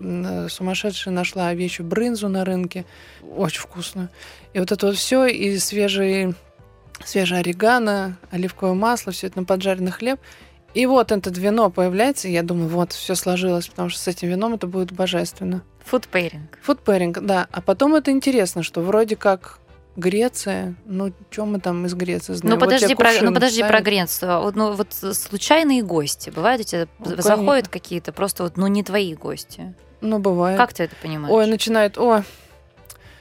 [0.49, 2.87] Сумасшедшая нашла овечью брынзу на рынке.
[3.37, 4.09] Очень вкусную.
[4.55, 6.35] И вот это вот все, и свежий,
[7.05, 10.19] свежее орегано, оливковое масло, все это на поджаренный хлеб.
[10.75, 14.29] И вот это вино появляется, и я думаю, вот, все сложилось, потому что с этим
[14.29, 15.63] вином это будет божественно.
[15.85, 16.59] Фудпейринг.
[16.63, 17.49] Фудпэринг, да.
[17.51, 19.59] А потом это интересно, что вроде как
[19.97, 22.55] Греция, ну, что мы там из Греции знаем?
[22.55, 23.81] Ну Вот подожди, тебе про, ну подожди про.
[23.81, 24.41] Грецию.
[24.41, 28.85] Вот, Ну вот случайные гости бывают у тебя Ну, заходят какие-то просто вот ну не
[28.85, 29.75] твои гости.
[30.01, 30.57] Ну, бывает.
[30.57, 31.35] Как ты это понимаешь?
[31.35, 32.23] Ой, начинает, о,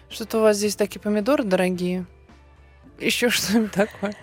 [0.10, 2.06] что-то у вас здесь такие помидоры дорогие.
[3.00, 4.16] Еще что-нибудь такое.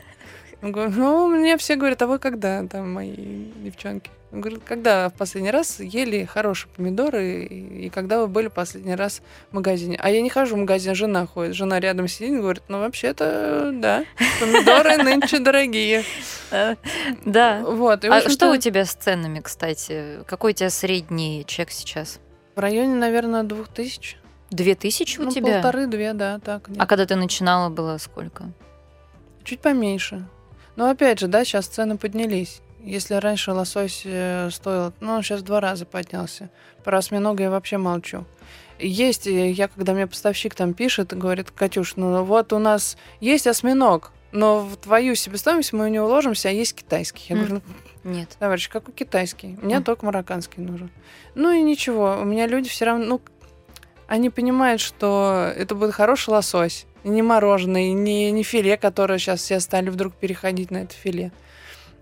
[0.62, 3.14] Я говорю, ну, мне все говорят, а вы когда, там, мои
[3.56, 4.10] девчонки?
[4.32, 8.94] Я говорю, когда в последний раз ели хорошие помидоры, и, и когда вы были последний
[8.94, 9.98] раз в магазине?
[10.02, 11.54] А я не хожу в магазин, жена ходит.
[11.54, 14.04] Жена рядом сидит и говорит, ну, вообще-то, да,
[14.40, 16.04] помидоры нынче дорогие.
[16.50, 16.74] Э,
[17.24, 17.62] Да.
[17.62, 18.04] Вот.
[18.04, 20.24] А что у тебя с ценами, кстати?
[20.26, 22.18] Какой у тебя средний чек сейчас?
[22.56, 24.16] В районе, наверное, двух тысяч.
[24.50, 25.54] Две тысячи у Ну, тебя?
[25.60, 26.68] полторы-две, да, так.
[26.78, 28.44] А когда ты начинала, было сколько?
[29.44, 30.26] Чуть поменьше.
[30.76, 32.60] Но опять же, да, сейчас цены поднялись.
[32.84, 36.50] Если раньше лосось э, стоил, ну, сейчас в два раза поднялся.
[36.84, 38.24] Про осьминога я вообще молчу.
[38.78, 43.46] Есть, э, я когда мне поставщик там пишет, говорит, Катюш, ну вот у нас есть
[43.46, 47.24] осьминог, но в твою себестоимость мы не уложимся, а есть китайский.
[47.30, 47.44] Я М.
[47.46, 47.62] говорю,
[48.04, 48.36] ну, Нет.
[48.38, 49.58] товарищ, какой китайский?
[49.62, 49.82] Мне М.
[49.84, 50.90] только марокканский нужен.
[51.34, 53.20] Ну и ничего, у меня люди все равно, ну,
[54.08, 59.40] они понимают, что это будет хороший лосось, и не мороженое, не, не филе, которое сейчас
[59.40, 61.32] все стали вдруг переходить на это филе.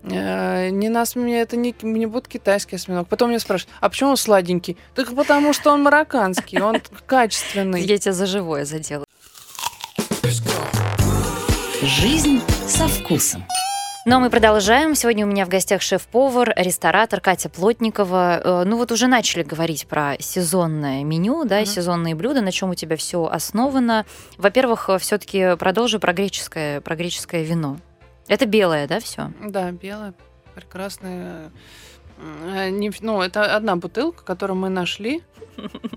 [0.03, 3.07] Э, Не нас мне это не, не будет китайский осьминог.
[3.07, 4.77] Потом меня спрашивают, а почему он сладенький?
[4.93, 7.81] Так потому что он марокканский, он качественный.
[7.81, 9.05] Я тебя за живое задела.
[11.81, 13.45] Жизнь со вкусом.
[14.07, 14.93] Но мы продолжаем.
[14.93, 18.39] Сегодня у меня в гостях шеф-повар, ресторатор Катя Плотникова.
[18.61, 21.65] Э, Ну вот уже начали говорить про сезонное меню, да, Мгм.
[21.65, 24.05] сезонные блюда, на чем у тебя все основано.
[24.37, 27.77] Во-первых, все-таки продолжу про греческое, про греческое вино.
[28.27, 29.31] Это белое, да, все?
[29.43, 30.13] Да, белое,
[30.53, 31.51] прекрасное.
[32.17, 35.21] Э, не- Ну, это одна бутылка, которую мы нашли.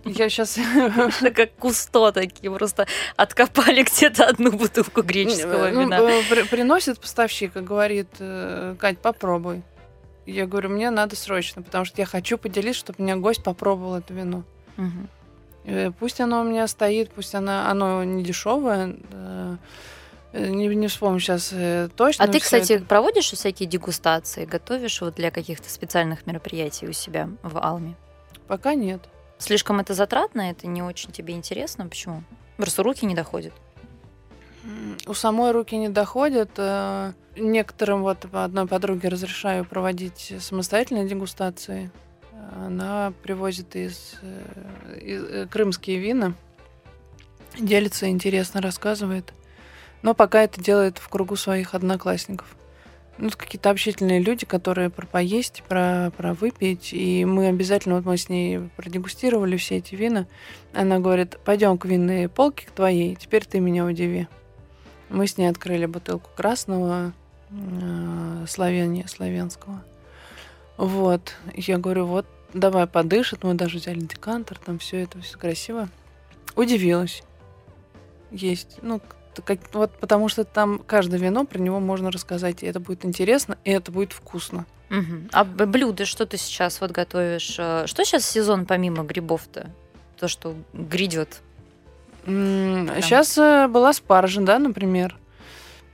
[0.05, 5.99] Я сейчас Это как кусто такие, просто откопали где-то одну бутылку греческого Ну, вина.
[6.01, 9.63] э, при- приносит поставщик и говорит, э, Кать, попробуй.
[10.27, 13.97] Я говорю, мне надо срочно, потому что я хочу поделиться, чтобы у меня гость попробовал
[13.97, 14.43] это вино.
[15.65, 18.97] Э, Пусть оно у меня стоит, пусть оно, оно не дешевое.
[20.33, 21.55] Э, э, Не, не вспомню сейчас
[21.97, 22.25] точно.
[22.25, 22.85] А ты, кстати, это.
[22.85, 27.95] проводишь всякие дегустации, готовишь вот для каких-то специальных мероприятий у себя в Алме?
[28.47, 29.03] Пока нет.
[29.39, 31.87] Слишком это затратно, это не очень тебе интересно.
[31.87, 32.23] Почему?
[32.57, 33.53] Просто руки не доходят.
[35.07, 36.51] У самой руки не доходят.
[36.57, 41.91] э, Некоторым вот одной подруге разрешаю проводить самостоятельные дегустации.
[42.57, 46.35] Она привозит из, э, из- э, крымские вина,
[47.59, 49.33] делится, интересно рассказывает.
[50.03, 52.47] Но пока это делает в кругу своих одноклассников.
[53.19, 56.91] Ну, какие-то общительные люди, которые про поесть, про, про выпить.
[56.93, 60.29] И мы обязательно, вот мы с ней продегустировали все эти вина.
[60.73, 64.29] Она говорит, пойдем к винной полке к твоей, теперь ты меня удиви.
[65.09, 67.13] Мы с ней открыли бутылку красного
[67.51, 69.83] э, Словения, славянского.
[70.77, 71.35] Вот.
[71.55, 73.43] Я говорю, вот, давай подышит.
[73.43, 75.89] Мы даже взяли декантер, там все это, все красиво.
[76.55, 77.23] Удивилась.
[78.31, 78.79] Есть.
[78.83, 79.01] Ну,
[79.43, 83.59] как, вот потому что там каждое вино, про него можно рассказать, и это будет интересно,
[83.65, 84.67] и это будет вкусно.
[84.91, 85.29] Угу.
[85.33, 87.57] А блюдо, что ты сейчас вот готовишь?
[87.59, 89.71] Э, что сейчас сезон помимо грибов-то?
[90.19, 91.41] То, что грядет?
[92.25, 95.17] Сейчас э, была спаржа, да, например.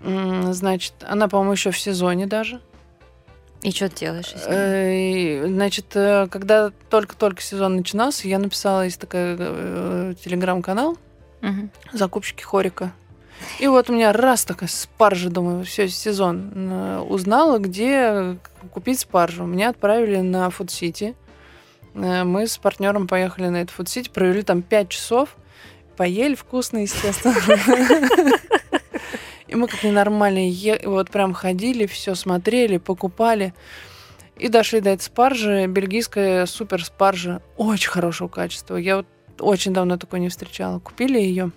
[0.00, 2.60] Значит, она, по-моему, еще в сезоне даже.
[3.62, 4.34] И что ты делаешь?
[4.46, 9.36] Э, значит, когда только-только сезон начинался, я написала, есть такой
[10.16, 10.98] телеграм-канал
[11.42, 11.68] угу.
[11.92, 12.92] «Закупщики Хорика».
[13.58, 17.02] И вот у меня раз такая спаржа, думаю, все, сезон.
[17.08, 18.38] Узнала, где
[18.72, 19.44] купить спаржу.
[19.44, 21.14] Меня отправили на City.
[21.94, 25.36] Э, мы с партнером поехали на этот City, провели там 5 часов.
[25.96, 27.34] Поели вкусно, естественно.
[29.46, 33.54] И мы как ненормальные, вот прям ходили, все смотрели, покупали.
[34.36, 38.76] И дошли до этой спаржи, бельгийская супер спаржа, очень хорошего качества.
[38.76, 39.06] Я вот
[39.38, 40.80] очень давно такой не встречала.
[40.80, 41.52] Купили ее.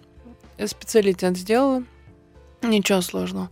[0.57, 1.83] Я специалитет сделала.
[2.61, 3.49] Ничего сложного.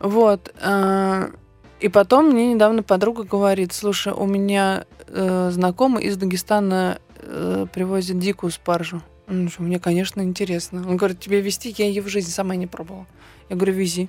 [0.00, 0.52] Вот.
[0.60, 1.30] Э,
[1.80, 8.18] и потом мне недавно подруга говорит, слушай, у меня э, знакомый из Дагестана э, привозит
[8.18, 9.02] дикую спаржу.
[9.26, 10.84] Ну, что, мне, конечно, интересно.
[10.88, 13.06] Он говорит, тебе везти, я ее в жизни сама не пробовала.
[13.48, 14.08] Я говорю, вези.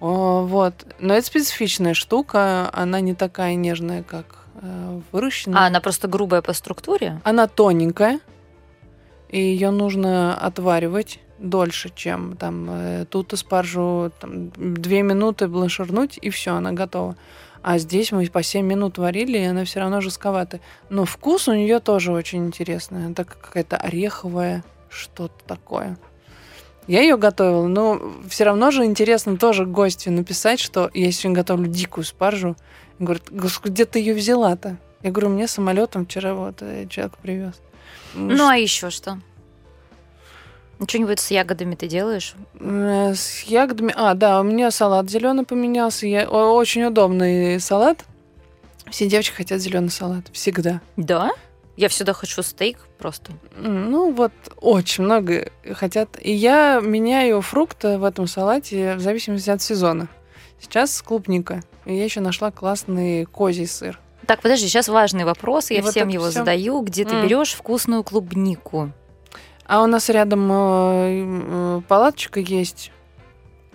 [0.00, 0.86] О, вот.
[0.98, 5.62] Но это специфичная штука, она не такая нежная, как э, выращенная.
[5.62, 7.20] А она просто грубая по структуре?
[7.24, 8.20] Она тоненькая
[9.28, 16.30] и ее нужно отваривать дольше, чем там э, тут спаржу там, две минуты бланширнуть, и
[16.30, 17.16] все, она готова.
[17.62, 20.60] А здесь мы по 7 минут варили, и она все равно жестковатая.
[20.90, 23.06] Но вкус у нее тоже очень интересный.
[23.06, 25.96] Она какая-то ореховая, что-то такое.
[26.86, 31.66] Я ее готовила, но все равно же интересно тоже гостю написать, что я сегодня готовлю
[31.68, 32.54] дикую спаржу.
[32.98, 34.76] Говорит, где ты ее взяла-то?
[35.02, 37.54] Я говорю, мне самолетом вчера вот э, человек привез.
[38.14, 39.18] Ну, а еще что?
[40.86, 42.34] Что-нибудь с ягодами ты делаешь?
[42.60, 43.92] Э, с ягодами.
[43.96, 46.06] А, да, у меня салат зеленый поменялся.
[46.06, 46.28] Я...
[46.28, 48.04] Очень удобный салат.
[48.90, 50.26] Все девочки хотят зеленый салат.
[50.32, 50.80] Всегда.
[50.96, 51.30] Да?
[51.76, 53.32] Я всегда хочу стейк просто.
[53.56, 56.16] Ну, вот очень много хотят.
[56.20, 60.08] И я меняю фрукты в этом салате в зависимости от сезона.
[60.60, 61.62] Сейчас клубника.
[61.84, 63.98] И я еще нашла классный козий сыр.
[64.26, 66.40] Так, подожди, сейчас важный вопрос, я вот всем его все.
[66.40, 66.80] задаю.
[66.82, 68.90] Где ты берешь вкусную клубнику?
[69.66, 72.92] А у нас рядом э, э, палаточка есть.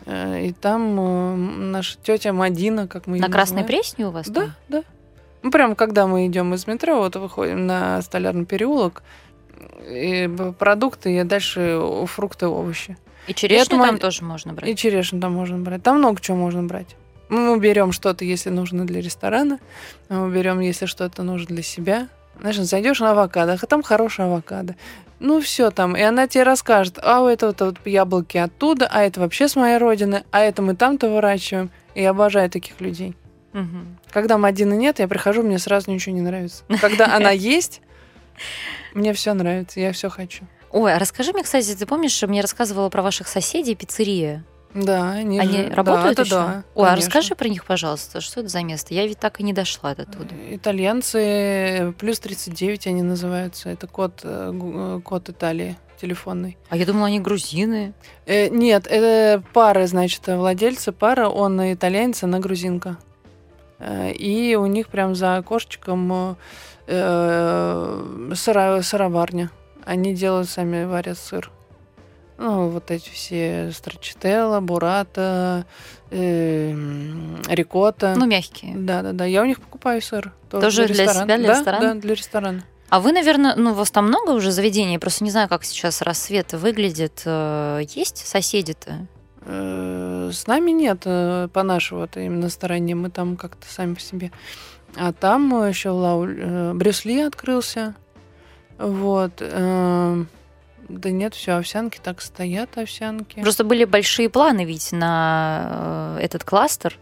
[0.05, 4.27] Э, и там э, наша тетя Мадина, как мы ее На Красной Пресне у вас?
[4.27, 4.55] Да, там?
[4.67, 4.83] да.
[5.41, 9.03] Ну, прям когда мы идем из метро, вот выходим на Столярный переулок,
[9.87, 12.97] и продукты, и дальше фрукты, овощи.
[13.27, 13.99] И черешню и там мы...
[13.99, 14.69] тоже можно брать?
[14.69, 15.81] И черешню там можно брать.
[15.83, 16.95] Там много чего можно брать.
[17.29, 19.59] Мы берем что-то, если нужно для ресторана,
[20.09, 22.07] мы берем, если что-то нужно для себя.
[22.39, 24.75] Знаешь, зайдешь на авокадо, а там хорошая авокадо.
[25.19, 25.95] Ну, все там.
[25.95, 29.77] И она тебе расскажет, а у этого вот яблоки оттуда, а это вообще с моей
[29.77, 31.69] родины, а это мы там-то выращиваем.
[31.93, 33.15] И я обожаю таких людей.
[33.53, 33.77] Угу.
[34.11, 36.63] Когда Мадины нет, я прихожу, мне сразу ничего не нравится.
[36.79, 37.81] Когда она есть,
[38.93, 40.45] мне все нравится, я все хочу.
[40.71, 44.43] Ой, а расскажи мне, кстати, ты помнишь, мне рассказывала про ваших соседей пиццерия?
[44.73, 45.69] Да, они, они же...
[45.69, 46.35] работают да, еще?
[46.35, 48.93] Да, Ой, а расскажи про них, пожалуйста, что это за место?
[48.93, 50.35] Я ведь так и не дошла до туда.
[50.51, 53.69] Итальянцы плюс 39 они называются.
[53.69, 56.57] Это код, э, э, код Италии телефонный.
[56.69, 57.93] А я думала, они грузины.
[58.25, 62.97] Э, нет, это пара, значит, владельцы пара, он итальянец, она грузинка.
[63.79, 66.37] Э, и у них прям за окошечком
[66.87, 69.49] э, сыра, сыроварня.
[69.83, 71.51] Они делают сами, варят сыр.
[72.39, 75.65] Ну, вот эти все страчителла, бурата,
[76.09, 76.71] э,
[77.49, 78.13] рикота.
[78.15, 78.77] Ну, мягкие.
[78.77, 79.25] Да-да-да.
[79.25, 80.31] Я у них покупаю сыр.
[80.49, 81.93] Тоже, тоже для, для себя, для да, ресторана?
[81.93, 82.63] Да, для ресторана.
[82.87, 84.93] А вы, наверное, ну, у вас там много уже заведений?
[84.93, 87.23] Я просто не знаю, как сейчас рассвет выглядит.
[87.25, 89.05] Э, есть соседи-то?
[89.41, 92.95] Э, с нами нет, э, по нашей вот именно стороне.
[92.95, 94.31] Мы там как-то сами по себе.
[94.95, 96.73] А там еще Лауль...
[96.73, 97.95] Брюсли открылся.
[98.77, 99.43] Вот.
[100.89, 103.39] Да нет, все, овсянки так стоят, овсянки.
[103.41, 106.97] Просто были большие планы ведь на э, этот кластер.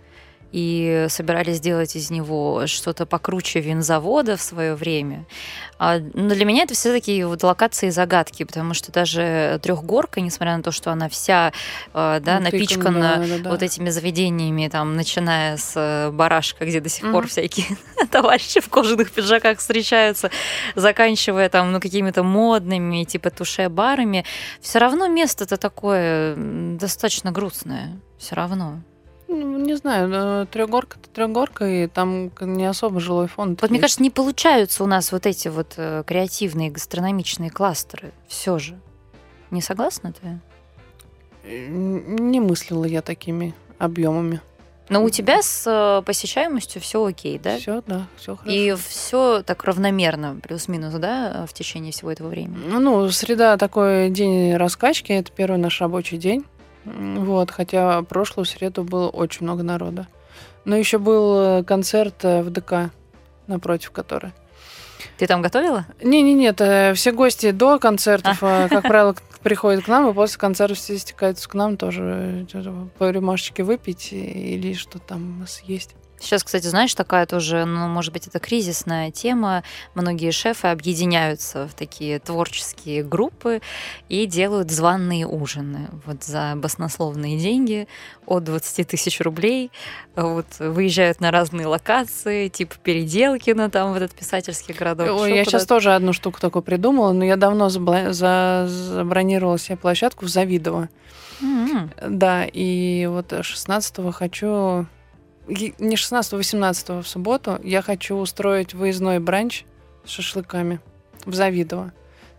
[0.52, 5.26] И собирались сделать из него что-то покруче винзавода в свое время.
[5.80, 10.58] А, но для меня это все такие вот локации загадки, потому что даже трехгорка, несмотря
[10.58, 11.54] на то, что она вся
[11.94, 13.50] а, да, напичкана да, да, да.
[13.50, 17.12] вот этими заведениями, там, начиная с э, барашка, где до сих mm-hmm.
[17.12, 17.78] пор всякие
[18.12, 20.32] товарищи в кожаных пиджаках встречаются,
[20.76, 24.26] заканчивая там ну, какими-то модными, типа туше-барами,
[24.62, 26.36] все равно место-то такое
[26.78, 28.00] достаточно грустное.
[28.18, 28.82] Все равно.
[29.28, 33.62] Ну, не знаю, трехгорка это трехгорка, и там не особо жилой фонд.
[33.62, 33.72] Вот есть.
[33.72, 38.80] мне кажется, не получаются у нас вот эти вот э, креативные гастрономичные кластеры все же.
[39.52, 40.40] Не согласна ты?
[41.50, 44.42] Не мыслила я такими объемами.
[44.90, 47.58] Но у тебя с э, посещаемостью все окей, да?
[47.58, 48.56] Все, да, все хорошо.
[48.56, 52.58] И все так равномерно, плюс-минус, да, в течение всего этого времени?
[52.70, 56.46] Ну, среда такой день раскачки, это первый наш рабочий день.
[56.96, 60.08] Вот, хотя прошлую среду было очень много народа.
[60.66, 62.92] Но еще был э, концерт э, в ДК,
[63.48, 64.32] напротив которой.
[65.18, 65.86] Ты там готовила?
[66.02, 68.68] Не, не, нет, э, все гости до концертов, а.
[68.68, 72.46] как правило, приходят к нам, и после концертов все стекаются к нам тоже
[72.98, 75.96] по рюмашечке выпить или что там съесть.
[76.20, 79.64] Сейчас, кстати, знаешь, такая тоже, ну, может быть, это кризисная тема.
[79.94, 83.62] Многие шефы объединяются в такие творческие группы
[84.10, 85.90] и делают званные ужины.
[86.06, 87.88] Вот за баснословные деньги
[88.26, 89.72] от 20 тысяч рублей
[90.16, 95.10] вот, выезжают на разные локации, типа Переделкино, там в этот писательский городок.
[95.20, 99.78] Ой, я сейчас тоже одну штуку такую придумала, но я давно забла- за- забронировала себе
[99.78, 100.90] площадку в Завидово.
[101.42, 102.10] Mm-hmm.
[102.10, 104.88] Да, и вот 16-го хочу
[105.48, 109.66] не 16 18 в субботу я хочу устроить выездной бранч
[110.06, 110.80] с шашлыками
[111.26, 111.92] в Завидово.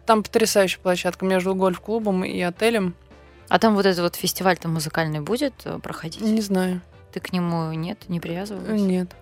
[0.07, 2.94] Там потрясающая площадка между гольф-клубом и отелем.
[3.49, 6.21] А там вот этот вот фестиваль-то музыкальный будет э, проходить?
[6.21, 6.81] Не знаю.
[7.12, 8.81] Ты к нему нет, не привязывалась?
[8.81, 9.14] Нет.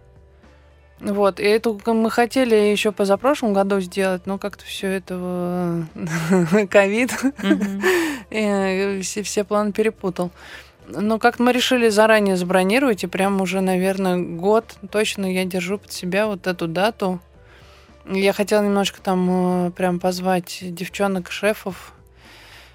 [0.98, 5.86] Вот, и эту мы хотели еще позапрошлом году сделать, но как-то все этого
[6.70, 7.12] ковид,
[9.02, 10.30] все, все планы перепутал.
[10.88, 15.92] Ну, как мы решили заранее забронировать, и прям уже, наверное, год точно я держу под
[15.92, 17.20] себя вот эту дату.
[18.08, 21.92] Я хотела немножко там э, прям позвать девчонок-шефов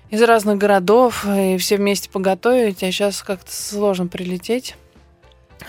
[0.10, 4.76] из разных городов и все вместе поготовить, а сейчас как-то сложно прилететь.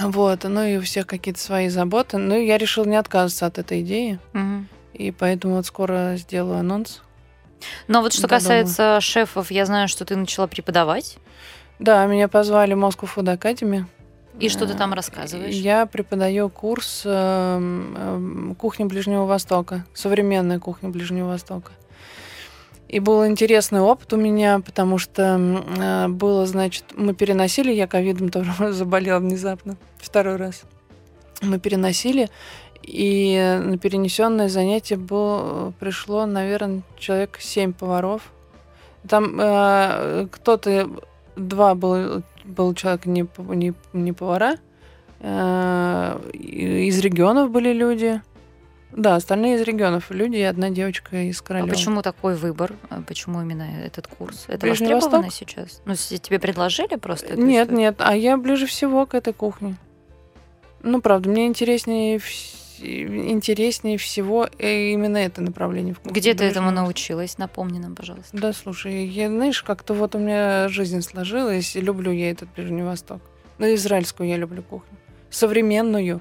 [0.01, 2.19] Вот, ну и у всех какие-то свои заботы.
[2.19, 4.19] Ну, я решила не отказываться от этой идеи.
[4.35, 4.65] Угу.
[4.95, 7.03] И поэтому вот скоро сделаю анонс.
[7.87, 9.01] Но вот что касается дома.
[9.01, 11.19] шефов, я знаю, что ты начала преподавать.
[11.83, 13.87] Да, меня позвали в Moscow Food Academy.
[14.39, 15.53] И что ты там рассказываешь?
[15.53, 21.73] Я преподаю курс э, кухни Ближнего Востока, современная кухня Ближнего Востока.
[22.87, 28.29] И был интересный опыт у меня, потому что э, было, значит, мы переносили, я ковидом
[28.29, 30.63] тоже заболела внезапно, второй раз.
[31.41, 32.31] Мы переносили,
[32.85, 38.23] и на перенесенное занятие было, пришло, наверное, человек семь поваров.
[39.09, 40.89] Там э, кто-то
[41.37, 44.57] два был, был человек не, не, не повара,
[45.21, 48.21] э, из регионов были люди.
[48.93, 51.71] Да, остальные из регионов люди и одна девочка из Королева.
[51.71, 52.75] А почему такой выбор?
[52.91, 54.45] А почему именно этот курс?
[54.49, 55.49] Это Ближний востребовано Восток?
[55.49, 55.81] сейчас?
[55.87, 57.37] Ну, тебе предложили просто?
[57.37, 59.77] Нет, нет, а я ближе всего к этой кухне.
[60.83, 62.21] Ну, правда, мне интереснее
[62.83, 65.97] интереснее всего именно это направление.
[66.05, 67.39] Где ты этому научилась?
[67.39, 68.37] Напомни нам, пожалуйста.
[68.37, 72.83] Да, слушай, я, знаешь, как-то вот у меня жизнь сложилась, и люблю я этот Ближний
[72.83, 73.21] Восток.
[73.59, 74.99] Ну, израильскую я люблю кухню.
[75.31, 76.21] Современную.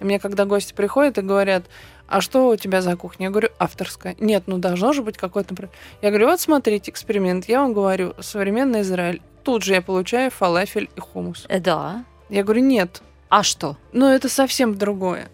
[0.00, 1.66] Мне, когда гости приходят и говорят,
[2.08, 3.26] а что у тебя за кухня?
[3.26, 4.16] Я говорю, авторская.
[4.20, 5.54] Нет, ну должно же быть какой-то...
[6.02, 7.48] Я говорю, вот смотрите, эксперимент.
[7.48, 9.22] Я вам говорю, современный Израиль.
[9.44, 11.46] Тут же я получаю фалафель и хумус.
[11.48, 12.04] Э, да.
[12.28, 13.02] Я говорю, нет.
[13.28, 13.76] А что?
[13.92, 15.30] Ну, это совсем другое.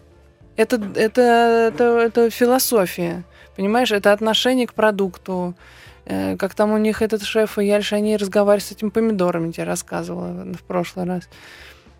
[0.59, 3.23] Это, это, это, это философия,
[3.55, 3.93] понимаешь?
[3.93, 5.55] Это отношение к продукту.
[6.03, 10.53] Э, как там у них этот шеф Яльш, они разговаривают с этими помидорами, я рассказывала
[10.53, 11.29] в прошлый раз.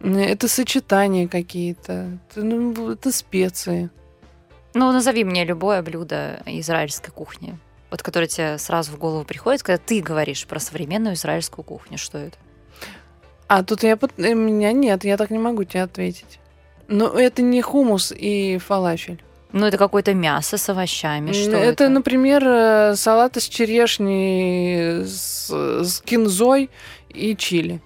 [0.02, 3.90] Это сочетания какие-то, это, ну, это специи.
[4.74, 7.58] Ну, назови мне любое блюдо израильской кухни,
[7.90, 11.98] вот которое тебе сразу в голову приходит, когда ты говоришь про современную израильскую кухню.
[11.98, 12.38] Что это?
[13.48, 16.42] А тут я, э, меня нет, я так не могу тебе ответить.
[16.90, 19.22] Но это не хумус и фалафель.
[19.52, 21.32] Ну, это какое-то мясо с овощами.
[21.32, 21.90] Что это, это?
[21.90, 26.70] например, э, салат из черешни с, с кинзой
[27.10, 27.82] и чили.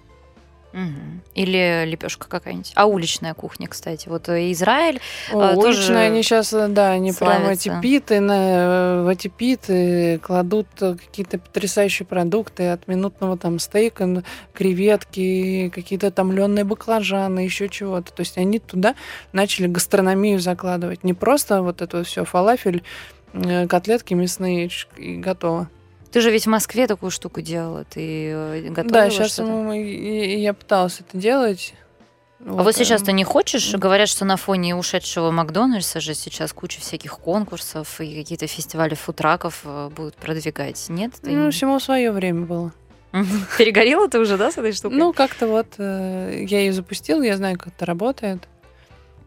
[1.36, 2.72] Или лепешка какая-нибудь.
[2.76, 4.10] А уличная кухня, кстати.
[4.10, 5.00] Вот э, Израиль
[5.32, 7.70] О, э, уличная, тоже они сейчас, да, они прям славятся.
[7.70, 15.72] эти питы, на, в эти питы кладут какие-то потрясающие продукты от минутного там стейка, креветки,
[15.74, 18.12] какие-то томленые баклажаны, еще чего-то.
[18.12, 18.96] То есть они туда
[19.32, 21.04] начали гастрономию закладывать.
[21.04, 22.84] Не просто вот это все фалафель,
[23.34, 25.70] э, котлетки мясные и готово.
[26.14, 27.86] Ты же ведь в Москве такую штуку делала.
[27.86, 31.74] Ты э, готовила да, сейчас я пыталась это делать.
[32.46, 33.74] А вот сейчас э, ты не хочешь?
[33.74, 39.62] Говорят, что на фоне ушедшего Макдональдса же сейчас куча всяких конкурсов и какие-то фестивали футраков
[39.64, 40.86] э, будут продвигать.
[40.90, 41.14] Нет?
[41.20, 42.72] Ты Ну, всему свое время было.
[43.58, 44.96] Перегорела ты уже, да, с этой штукой?
[44.96, 48.48] Ну, как-то вот я ее запустила, я знаю, как это работает.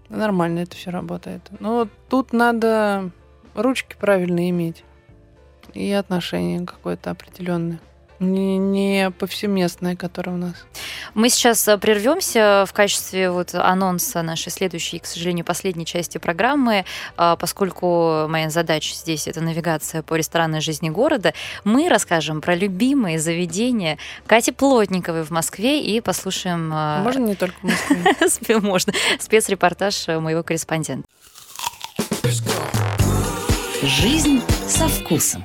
[0.09, 1.43] Нормально это все работает.
[1.59, 3.11] Но тут надо
[3.57, 4.85] ручки правильно иметь.
[5.75, 7.81] И отношение какое-то определенное.
[8.19, 10.55] Не, не повсеместное, которое у нас.
[11.13, 16.87] Мы сейчас э, прервемся в качестве вот анонса нашей следующей, к сожалению, последней части программы,
[17.19, 21.35] а, поскольку моя задача здесь это навигация по ресторанной жизни города.
[21.65, 27.57] Мы расскажем про любимые заведения Кати Плотниковой в Москве и послушаем а, Можно не только
[27.61, 28.59] в Москве?
[28.61, 31.07] можно спецрепортаж э, моего корреспондента.
[33.87, 35.45] Жизнь со вкусом.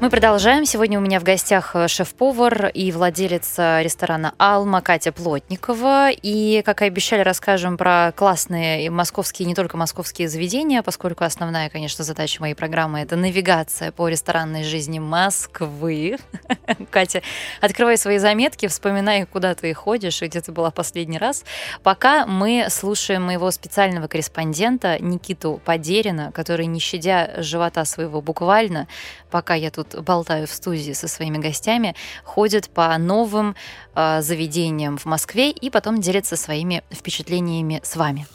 [0.00, 0.64] Мы продолжаем.
[0.64, 6.08] Сегодня у меня в гостях э, шеф-повар и владелец э, ресторана «Алма» Катя Плотникова.
[6.10, 12.02] И, как и обещали, расскажем про классные московские, не только московские заведения, поскольку основная, конечно,
[12.02, 16.16] задача моей программы– это навигация по ресторанной жизни Москвы.
[16.90, 17.20] Катя,
[17.60, 21.44] открывай свои заметки, вспоминай, куда ты ходишь и где ты была последний раз.
[21.82, 28.88] Пока мы слушаем моего специального корреспондента Никиту Подерина, который, не щадя живота своего буквально,
[29.30, 33.56] пока я тут болтаю в студии со своими гостями, ходит по новым
[33.94, 38.26] э, заведениям в Москве и потом делится своими впечатлениями с вами.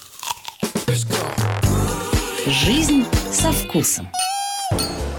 [2.48, 4.08] Жизнь со вкусом.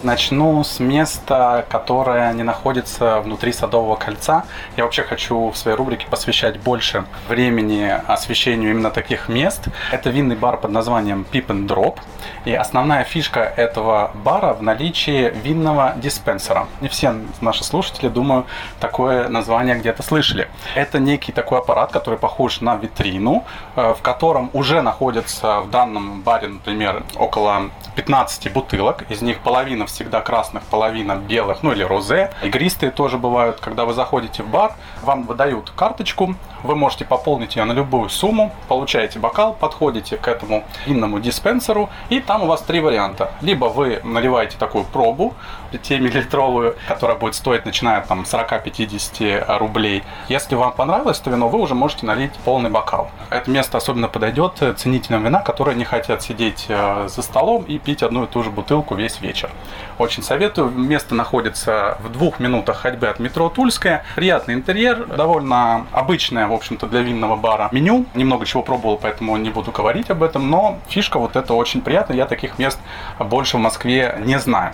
[0.07, 4.45] Начну с места, которое не находится внутри Садового кольца.
[4.77, 9.65] Я вообще хочу в своей рубрике посвящать больше времени освещению именно таких мест.
[9.91, 11.99] Это винный бар под названием Pip and Drop.
[12.45, 16.69] И основная фишка этого бара в наличии винного диспенсера.
[16.81, 18.47] Не все наши слушатели, думаю,
[18.79, 20.49] такое название где-то слышали.
[20.77, 23.45] Это некий такой аппарат, который похож на витрину,
[23.75, 29.03] э, в котором уже находится в данном баре, например, около 15 бутылок.
[29.09, 32.31] Из них половина всегда красных, половина белых, ну или розе.
[32.43, 33.61] Игристые тоже бывают.
[33.61, 34.75] Когда вы заходите в бар,
[35.07, 40.65] вам выдают карточку, вы можете пополнить ее на любую сумму, получаете бокал, подходите к этому
[40.85, 43.31] винному диспенсеру, и там у вас три варианта.
[43.41, 45.35] Либо вы наливаете такую пробу,
[45.73, 50.03] 5-миллилитровую, которая будет стоить, начиная там 40-50 рублей.
[50.29, 53.11] Если вам понравилось то вино, вы уже можете налить полный бокал.
[53.31, 58.03] Это место особенно подойдет ценителям вина, которые не хотят сидеть э, за столом и пить
[58.03, 59.51] одну и ту же бутылку весь вечер.
[59.99, 60.71] Очень советую.
[60.71, 64.05] Место находится в двух минутах ходьбы от метро Тульская.
[64.17, 68.07] Приятный интерьер, довольно обычное, в общем-то, для винного бара меню.
[68.15, 72.17] Немного чего пробовал, поэтому не буду говорить об этом, но фишка вот это очень приятная.
[72.17, 72.79] Я таких мест
[73.19, 74.73] больше в Москве не знаю.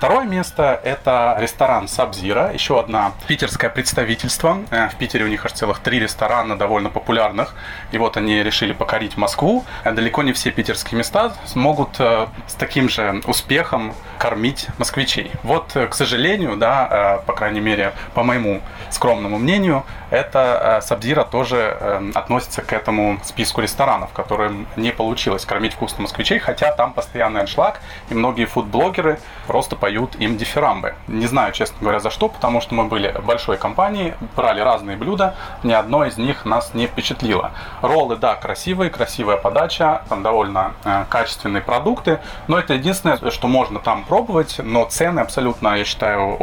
[0.00, 4.56] Второе место– это ресторан Сабзира, еще одна питерское представительство.
[4.70, 7.54] Э, В Питере у них аж целых три ресторана довольно популярных.
[7.92, 9.62] И вот они решили покорить Москву.
[9.84, 15.32] Э, Далеко не все питерские места смогут э, с таким же успехом кормить москвичей.
[15.42, 22.60] Вот, к сожалению, да, по крайней мере, по моему скромному мнению, это Сабзира тоже относится
[22.60, 27.80] к этому списку ресторанов, которым не получилось кормить вкусно москвичей, хотя там постоянный аншлаг,
[28.10, 30.94] и многие фудблогеры просто поют им дифирамбы.
[31.06, 35.34] Не знаю, честно говоря, за что, потому что мы были большой компанией, брали разные блюда,
[35.62, 37.52] ни одно из них нас не впечатлило.
[37.82, 43.78] Роллы, да, красивые, красивая подача, там довольно э, качественные продукты, но это единственное, что можно
[43.78, 46.36] там пробовать, но цены абсолютно, я считаю,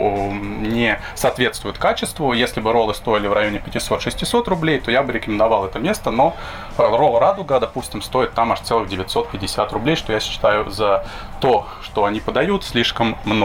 [0.61, 2.33] не соответствуют качеству.
[2.33, 6.35] Если бы роллы стоили в районе 500-600 рублей, то я бы рекомендовал это место, но
[6.77, 11.05] э, ролл Радуга, допустим, стоит там аж целых 950 рублей, что я считаю за
[11.39, 13.36] то, что они подают, слишком много.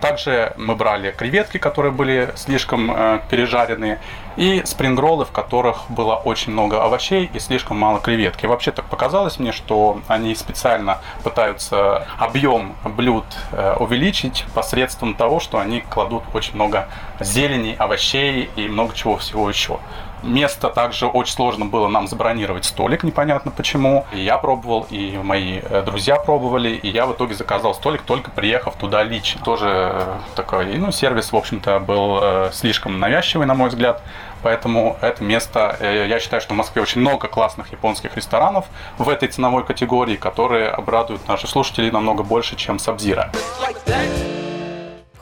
[0.00, 4.00] Также мы брали креветки, которые были слишком э, пережаренные,
[4.36, 8.46] и спрингроллы, в которых было очень много овощей и слишком мало креветки.
[8.46, 15.58] Вообще так показалось мне, что они специально пытаются объем блюд э, увеличить посредством того, что
[15.58, 16.88] они кладут очень много
[17.20, 19.78] зелени, овощей и много чего всего еще.
[20.22, 24.06] Место также очень сложно было нам забронировать столик, непонятно почему.
[24.12, 28.30] И я пробовал, и мои э, друзья пробовали, и я в итоге заказал столик, только
[28.30, 29.42] приехав туда лично.
[29.44, 34.02] Тоже э, такой, ну, сервис, в общем-то, был э, слишком навязчивый, на мой взгляд.
[34.42, 39.28] Поэтому это место, я считаю, что в Москве очень много классных японских ресторанов в этой
[39.28, 43.32] ценовой категории, которые обрадуют наших слушателей намного больше, чем Сабзира.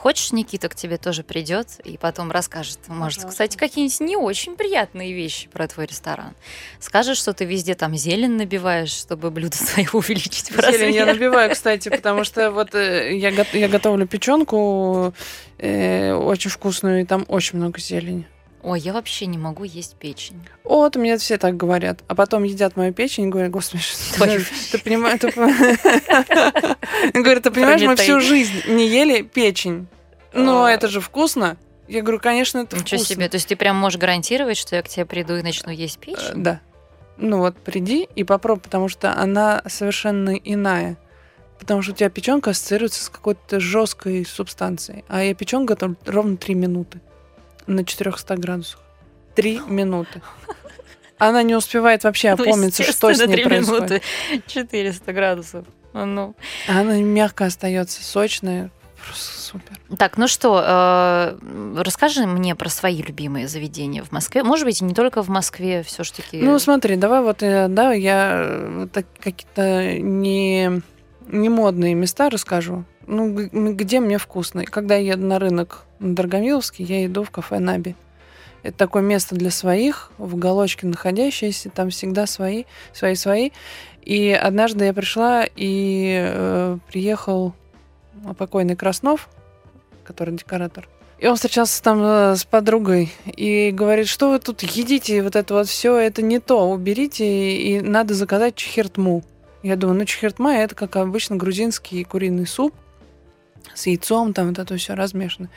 [0.04, 5.14] Хочешь, Никита к тебе тоже придет и потом расскажет, может, кстати, какие-нибудь не очень приятные
[5.14, 6.34] вещи про твой ресторан.
[6.78, 10.92] Скажешь, что ты везде там зелень набиваешь, чтобы блюдо свое увеличить в размере.
[10.92, 15.14] Зелень я набиваю, кстати, потому что вот э, я, я готовлю печенку
[15.56, 18.26] э, очень вкусную, и там очень много зелени.
[18.62, 20.40] Ой, я вообще не могу есть печень.
[20.64, 22.00] Вот, мне все так говорят.
[22.08, 24.24] А потом едят мою печень и говорят, господи, что
[24.72, 25.20] ты понимаешь...
[27.14, 29.86] Говорят, ты понимаешь, мы всю жизнь не ели печень.
[30.34, 30.70] Но а.
[30.70, 31.56] это же вкусно.
[31.86, 33.14] Я говорю, конечно, это Ничего вкусно.
[33.14, 33.28] себе.
[33.28, 36.30] То есть ты прям можешь гарантировать, что я к тебе приду и начну есть печень?
[36.30, 36.60] Э, да.
[37.16, 40.96] Ну вот, приди и попробуй, потому что она совершенно иная.
[41.58, 45.04] Потому что у тебя печенка ассоциируется с какой-то жесткой субстанцией.
[45.08, 47.00] А я печенка готовлю ровно 3 минуты
[47.66, 48.80] на 400 градусах.
[49.36, 50.22] 3 минуты.
[51.18, 53.90] Она не успевает вообще ну, опомниться, ну, что с ней 3 происходит.
[53.90, 54.02] минуты
[54.48, 55.66] 400 градусов.
[55.92, 56.34] Ну.
[56.66, 58.70] Она мягко остается, сочная.
[59.04, 59.78] Просто супер.
[59.98, 61.38] Так, ну что, э,
[61.76, 64.42] расскажи мне про свои любимые заведения в Москве.
[64.42, 66.40] Может быть, не только в Москве, все-таки.
[66.40, 70.82] Ну, смотри, давай вот, э, да, я э, какие-то не,
[71.28, 72.84] не модные места расскажу.
[73.06, 74.64] Ну, где мне вкусно.
[74.64, 77.96] Когда я еду на рынок на Дорогомиловский, я иду в кафе Наби.
[78.62, 83.50] Это такое место для своих, в уголочке находящееся, там всегда свои, свои, свои.
[84.00, 87.54] И однажды я пришла и э, приехал
[88.32, 89.28] покойный Краснов,
[90.04, 90.88] который декоратор.
[91.18, 95.54] И он встречался там э, с подругой и говорит, что вы тут едите, вот это
[95.54, 99.22] вот все, это не то, уберите, и надо заказать чхиртму.
[99.62, 102.74] Я думаю, ну чхиртма это, как обычно, грузинский куриный суп
[103.74, 105.48] с яйцом, там вот это все размешано.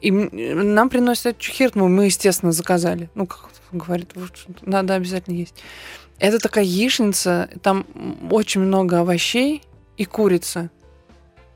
[0.00, 3.08] И нам приносят эту чхиртму, мы, естественно, заказали.
[3.14, 4.10] Ну, как говорит,
[4.62, 5.54] надо обязательно есть.
[6.18, 7.86] Это такая яичница, там
[8.30, 9.62] очень много овощей
[9.96, 10.70] и курица.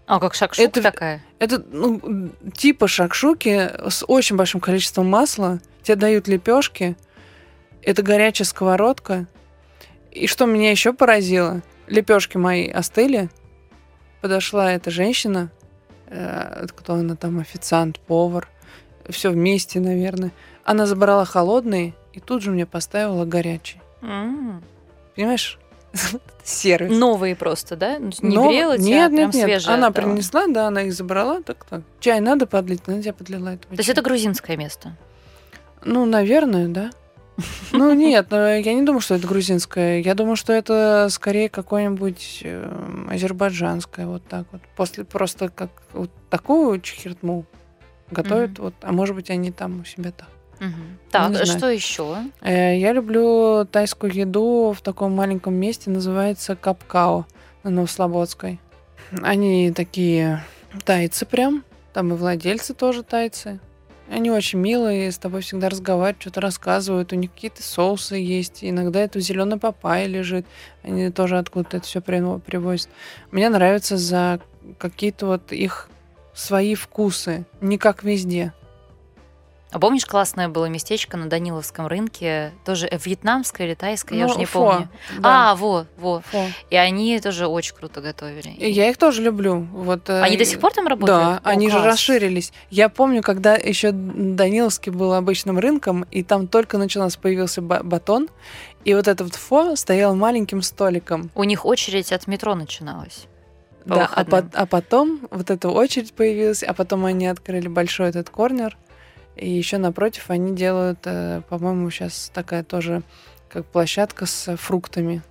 [0.08, 1.22] А, как шакшука это, такая?
[1.38, 5.60] Это ну, типа шакшуки с очень большим количеством масла.
[5.82, 6.96] Тебе дают лепешки.
[7.82, 9.26] Это горячая сковородка.
[10.10, 13.28] И что меня еще поразило, лепешки мои остыли.
[14.22, 15.50] Подошла эта женщина,
[16.06, 18.48] э, кто она там, официант, повар,
[19.10, 20.32] все вместе, наверное.
[20.64, 23.82] Она забрала холодные и тут же мне поставила горячие.
[24.00, 24.62] Mm.
[25.14, 25.58] Понимаешь?
[26.44, 26.96] сервис.
[26.96, 27.98] Новые просто, да?
[27.98, 28.50] Ну, не Но...
[28.50, 29.74] грела тебя, нет, прям нет, свежие.
[29.74, 30.02] Она да.
[30.02, 31.82] принесла, да, она их забрала, так так.
[32.00, 33.74] Чай надо подлить, она тебя подлила этого.
[33.74, 34.96] То есть это грузинское место?
[35.84, 36.90] Ну, наверное, да.
[37.72, 40.00] Ну нет, я не думаю, что это грузинское.
[40.00, 44.62] Я думаю, что это скорее какое-нибудь э, азербайджанское, вот так вот.
[44.76, 47.44] После просто как вот такую чхиртму
[48.10, 50.28] готовят, вот, а может быть они там у себя так.
[50.60, 51.10] Угу.
[51.10, 52.16] Так, не что еще?
[52.40, 57.26] Э, я люблю тайскую еду в таком маленьком месте, называется Капкао
[57.62, 58.60] на Новослободской.
[59.22, 60.44] Они такие
[60.84, 63.60] тайцы прям, там и владельцы тоже тайцы.
[64.10, 67.12] Они очень милые, с тобой всегда разговаривают, что-то рассказывают.
[67.12, 68.64] У них какие-то соусы есть.
[68.64, 70.46] Иногда это зеленый папайя лежит.
[70.82, 72.88] Они тоже откуда-то это все привозят.
[73.30, 74.40] Мне нравится за
[74.78, 75.90] какие-то вот их
[76.32, 77.44] свои вкусы.
[77.60, 78.54] Не как везде.
[79.70, 84.38] А помнишь, классное было местечко на Даниловском рынке, тоже вьетнамское или тайское, ну, я уже
[84.38, 84.88] не фо, помню.
[85.18, 85.50] Да.
[85.50, 86.20] А, во, во.
[86.20, 86.46] Фо.
[86.70, 88.48] И они тоже очень круто готовили.
[88.48, 89.66] И я их тоже люблю.
[89.72, 91.20] Вот, э, они э, до сих пор там работают?
[91.20, 91.82] Да, О, они класс.
[91.82, 92.52] же расширились.
[92.70, 98.28] Я помню, когда еще Даниловский был обычным рынком, и там только начался, появился батон,
[98.84, 101.30] и вот этот фо стоял маленьким столиком.
[101.34, 103.26] У них очередь от метро начиналась.
[103.84, 108.28] Да, а, по- а потом вот эта очередь появилась, а потом они открыли большой этот
[108.30, 108.76] корнер,
[109.38, 113.02] и еще напротив они делают, э, по-моему, сейчас такая тоже
[113.48, 115.22] как площадка с фруктами.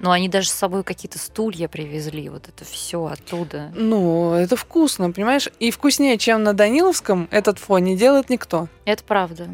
[0.00, 3.72] Но они даже с собой какие-то стулья привезли, вот это все оттуда.
[3.74, 5.48] Ну, это вкусно, понимаешь?
[5.58, 8.68] И вкуснее, чем на Даниловском, этот фон не делает никто.
[8.84, 9.48] Это правда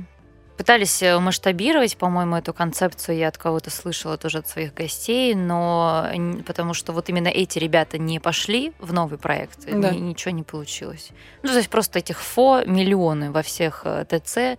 [0.57, 6.09] пытались э, масштабировать, по-моему, эту концепцию я от кого-то слышала тоже от своих гостей, но
[6.47, 9.91] потому что вот именно эти ребята не пошли в новый проект, да.
[9.91, 11.11] ничего не получилось.
[11.43, 14.59] Ну, то есть просто этих фо миллионы во всех э, ТЦ,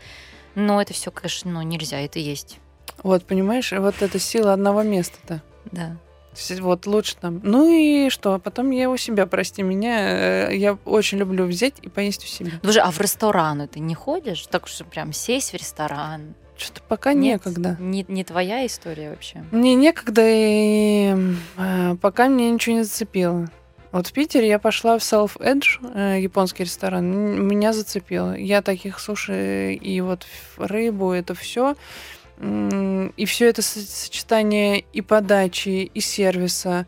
[0.55, 2.59] но это все, конечно, ну, нельзя, это есть.
[3.03, 5.41] Вот, понимаешь, вот эта сила одного места-то.
[5.71, 5.97] Да.
[6.59, 7.39] Вот лучше там.
[7.43, 8.39] Ну и что?
[8.39, 12.51] Потом я у себя, прости меня, э, я очень люблю взять и поесть у себя.
[12.61, 14.45] Слушай, а в рестораны ты не ходишь?
[14.47, 17.45] Так что прям сесть в ресторан, Что-то пока Нет?
[17.45, 17.77] некогда.
[17.79, 19.43] Не, не твоя история вообще?
[19.51, 21.15] Мне некогда, и
[21.57, 23.47] э, пока мне ничего не зацепило.
[23.91, 28.35] Вот в Питере я пошла в Self Edge, э, японский ресторан, меня зацепило.
[28.35, 30.25] Я таких суши и вот
[30.57, 31.75] рыбу, это все.
[32.37, 36.85] И все это со- сочетание и подачи, и сервиса,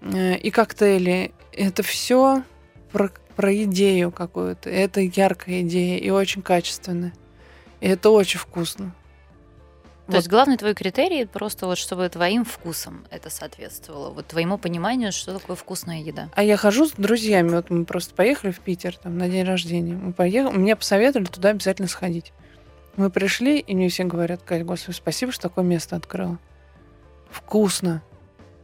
[0.00, 1.32] э, и коктейли.
[1.52, 2.42] Это все
[2.92, 4.70] про, про идею какую-то.
[4.70, 7.12] Это яркая идея и очень качественная.
[7.80, 8.94] И это очень вкусно.
[10.06, 15.10] То есть главный твой критерий просто вот чтобы твоим вкусам это соответствовало, вот твоему пониманию,
[15.10, 16.30] что такое вкусная еда.
[16.34, 19.94] А я хожу с друзьями, вот мы просто поехали в Питер там на день рождения.
[19.94, 22.32] Мы поехали, мне посоветовали туда обязательно сходить.
[22.96, 26.38] Мы пришли, и мне все говорят, Кать, господи, спасибо, что такое место открыла.
[27.30, 28.02] Вкусно.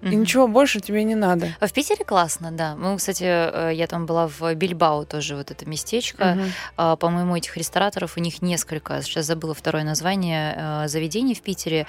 [0.01, 0.21] И Мгм.
[0.23, 1.47] ничего больше тебе не надо.
[1.61, 2.75] А в Питере классно, да.
[2.75, 6.39] Мы, кстати, э, я там была в Бильбао тоже, вот это местечко.
[6.77, 9.01] А, По-моему, этих рестораторов у них несколько.
[9.03, 11.87] Сейчас забыла второе название э, заведений в Питере.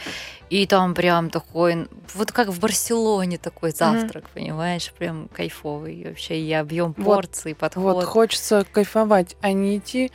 [0.51, 6.53] И там прям такой, вот как в Барселоне такой завтрак, понимаешь, прям кайфовый вообще и
[6.53, 7.95] объем Вот, порций, подход.
[7.95, 10.11] Вот хочется кайфовать, а не идти,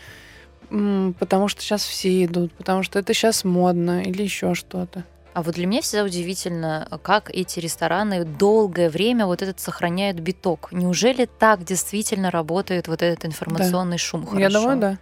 [0.68, 5.04] потому что сейчас все идут, потому что это сейчас модно или еще что-то.
[5.34, 10.68] А вот для меня всегда удивительно, как эти рестораны долгое время вот этот сохраняют биток.
[10.72, 14.22] Неужели так действительно работает вот этот информационный шум?
[14.32, 14.60] Я хорошо?
[14.60, 14.98] думаю, да.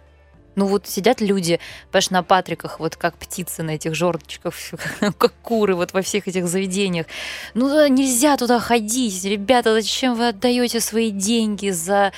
[0.55, 1.59] Ну вот сидят люди,
[1.91, 4.55] понимаешь, на патриках, вот как птицы на этих жердочках,
[5.17, 7.05] как куры вот во всех этих заведениях.
[7.53, 9.23] Ну да, нельзя туда ходить.
[9.23, 12.11] Ребята, зачем вы отдаете свои деньги за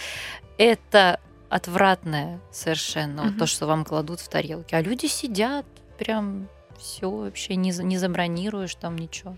[0.58, 1.20] это
[1.50, 3.40] отвратное совершенно, вот Мгм.
[3.40, 4.76] то, что вам кладут в тарелки.
[4.76, 5.66] А люди сидят
[5.98, 6.48] прям
[6.78, 9.36] все вообще не, не забронируешь там ничего.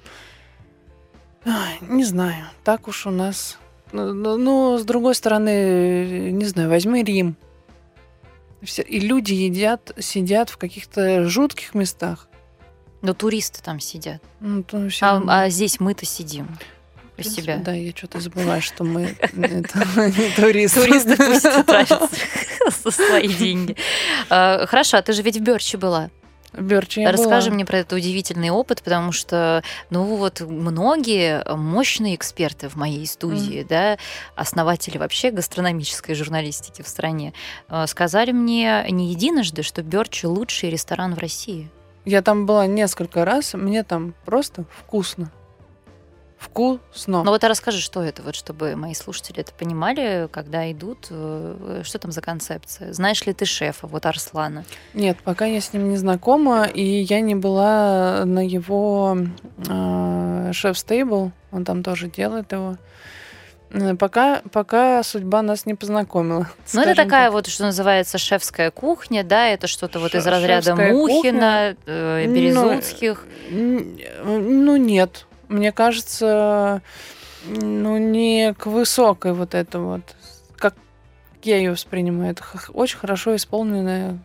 [1.82, 3.58] Не знаю, так уж у нас.
[3.92, 7.36] Ну, ну, ну, с другой стороны, не знаю, возьми Рим.
[8.62, 12.28] Все- И люди едят, сидят в каких-то жутких местах.
[13.02, 14.22] Но туристы там сидят.
[14.40, 16.48] Ну, то всё А, а здесь мы-то сидим
[17.22, 17.58] Принципе, себя.
[17.58, 19.16] Да, я что-то забываю, что мы
[20.36, 20.82] туристы.
[20.82, 22.10] Туристы пусть тратят
[22.90, 23.76] свои деньги.
[24.30, 26.10] А, Хорошо, а ты же ведь в Берче была.
[26.54, 27.56] Берчи Расскажи была.
[27.56, 33.66] мне про этот удивительный опыт, потому что, ну вот, многие мощные эксперты в моей студии,
[33.68, 33.98] да,
[34.36, 37.34] основатели вообще гастрономической журналистики в стране,
[37.70, 41.70] э, сказали мне не единожды, что Берчи лучший ресторан в России.
[42.04, 45.32] Я там была несколько раз, мне там просто вкусно.
[46.42, 47.24] Вкусно.
[47.24, 51.82] Ну вот а расскажи, что это, вот чтобы мои слушатели это понимали, когда идут, э,
[51.84, 52.92] что там за концепция?
[52.94, 54.66] Знаешь ли ты шефа, вот Арслана?
[54.96, 59.18] Нет, пока я с ним не знакома, и я не была на его
[59.70, 62.76] э, шеф-стейбл, он там тоже делает его.
[63.70, 66.50] Э, Пока, пока судьба нас не познакомила.
[66.74, 67.34] Ну, это такая так.
[67.34, 73.26] вот, что называется, шефская кухня, да, это что-то вот из разряда Мухина, э, Ну, Березутских.
[73.52, 75.28] Н- Ну, нет.
[75.52, 76.82] Мне кажется,
[77.46, 80.16] ну, не к высокой вот это вот,
[80.56, 80.76] как
[81.44, 82.32] я ее воспринимаю.
[82.32, 82.44] Это
[82.74, 84.18] очень хорошо исполненная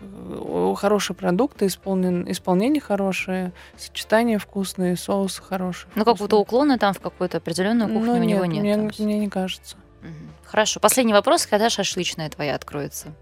[0.00, 5.90] э, хорошие продукты, исполнен, исполнение хорошее, сочетание вкусные, соусы хорошие.
[5.94, 6.40] Ну, какого-то вкусные.
[6.42, 8.98] уклона там в какую-то определенную кухню Ну, у него нет, нет.
[8.98, 9.76] Мне, мне не кажется.
[10.02, 10.30] Мгм.
[10.44, 10.80] Хорошо.
[10.80, 13.14] Последний вопрос, когда шашлычная твоя откроется?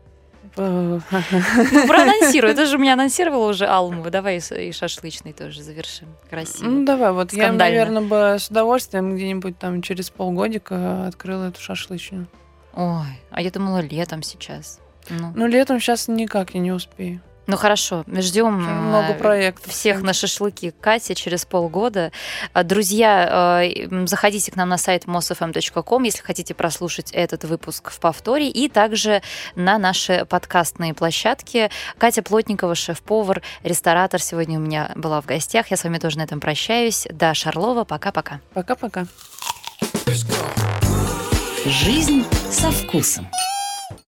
[0.57, 1.01] Ну,
[1.87, 2.55] проанонсируй.
[2.55, 4.11] Ты же меня анонсировала уже Алму.
[4.11, 6.09] Давай и шашлычный тоже завершим.
[6.09, 6.85] Ну, Красиво.
[6.85, 7.59] давай, вот я, Скандально.
[7.59, 12.27] наверное, бы с удовольствием где-нибудь там через полгодика открыла эту шашлычную.
[12.75, 14.79] Ой, а я думала летом сейчас.
[15.09, 17.21] Ну, Ну, летом сейчас никак я не успею.
[17.47, 19.73] Ну хорошо, ждем Много проектов.
[19.73, 22.13] всех на шашлыки Кати через полгода.
[22.53, 27.99] А, Друзья, э, заходите к нам на сайт mosfm.com, если хотите прослушать этот выпуск в
[27.99, 29.23] повторе, и также
[29.57, 31.71] на наши подкастные площадки.
[31.99, 35.71] Катя Плотникова, шеф-повар, ресторатор, сегодня у меня была в гостях.
[35.71, 37.07] Я с вами тоже на этом прощаюсь.
[37.11, 38.41] Да, Шарлова, пока-пока.
[38.55, 39.07] Пока-пока.
[41.67, 43.29] Жизнь со вкусом.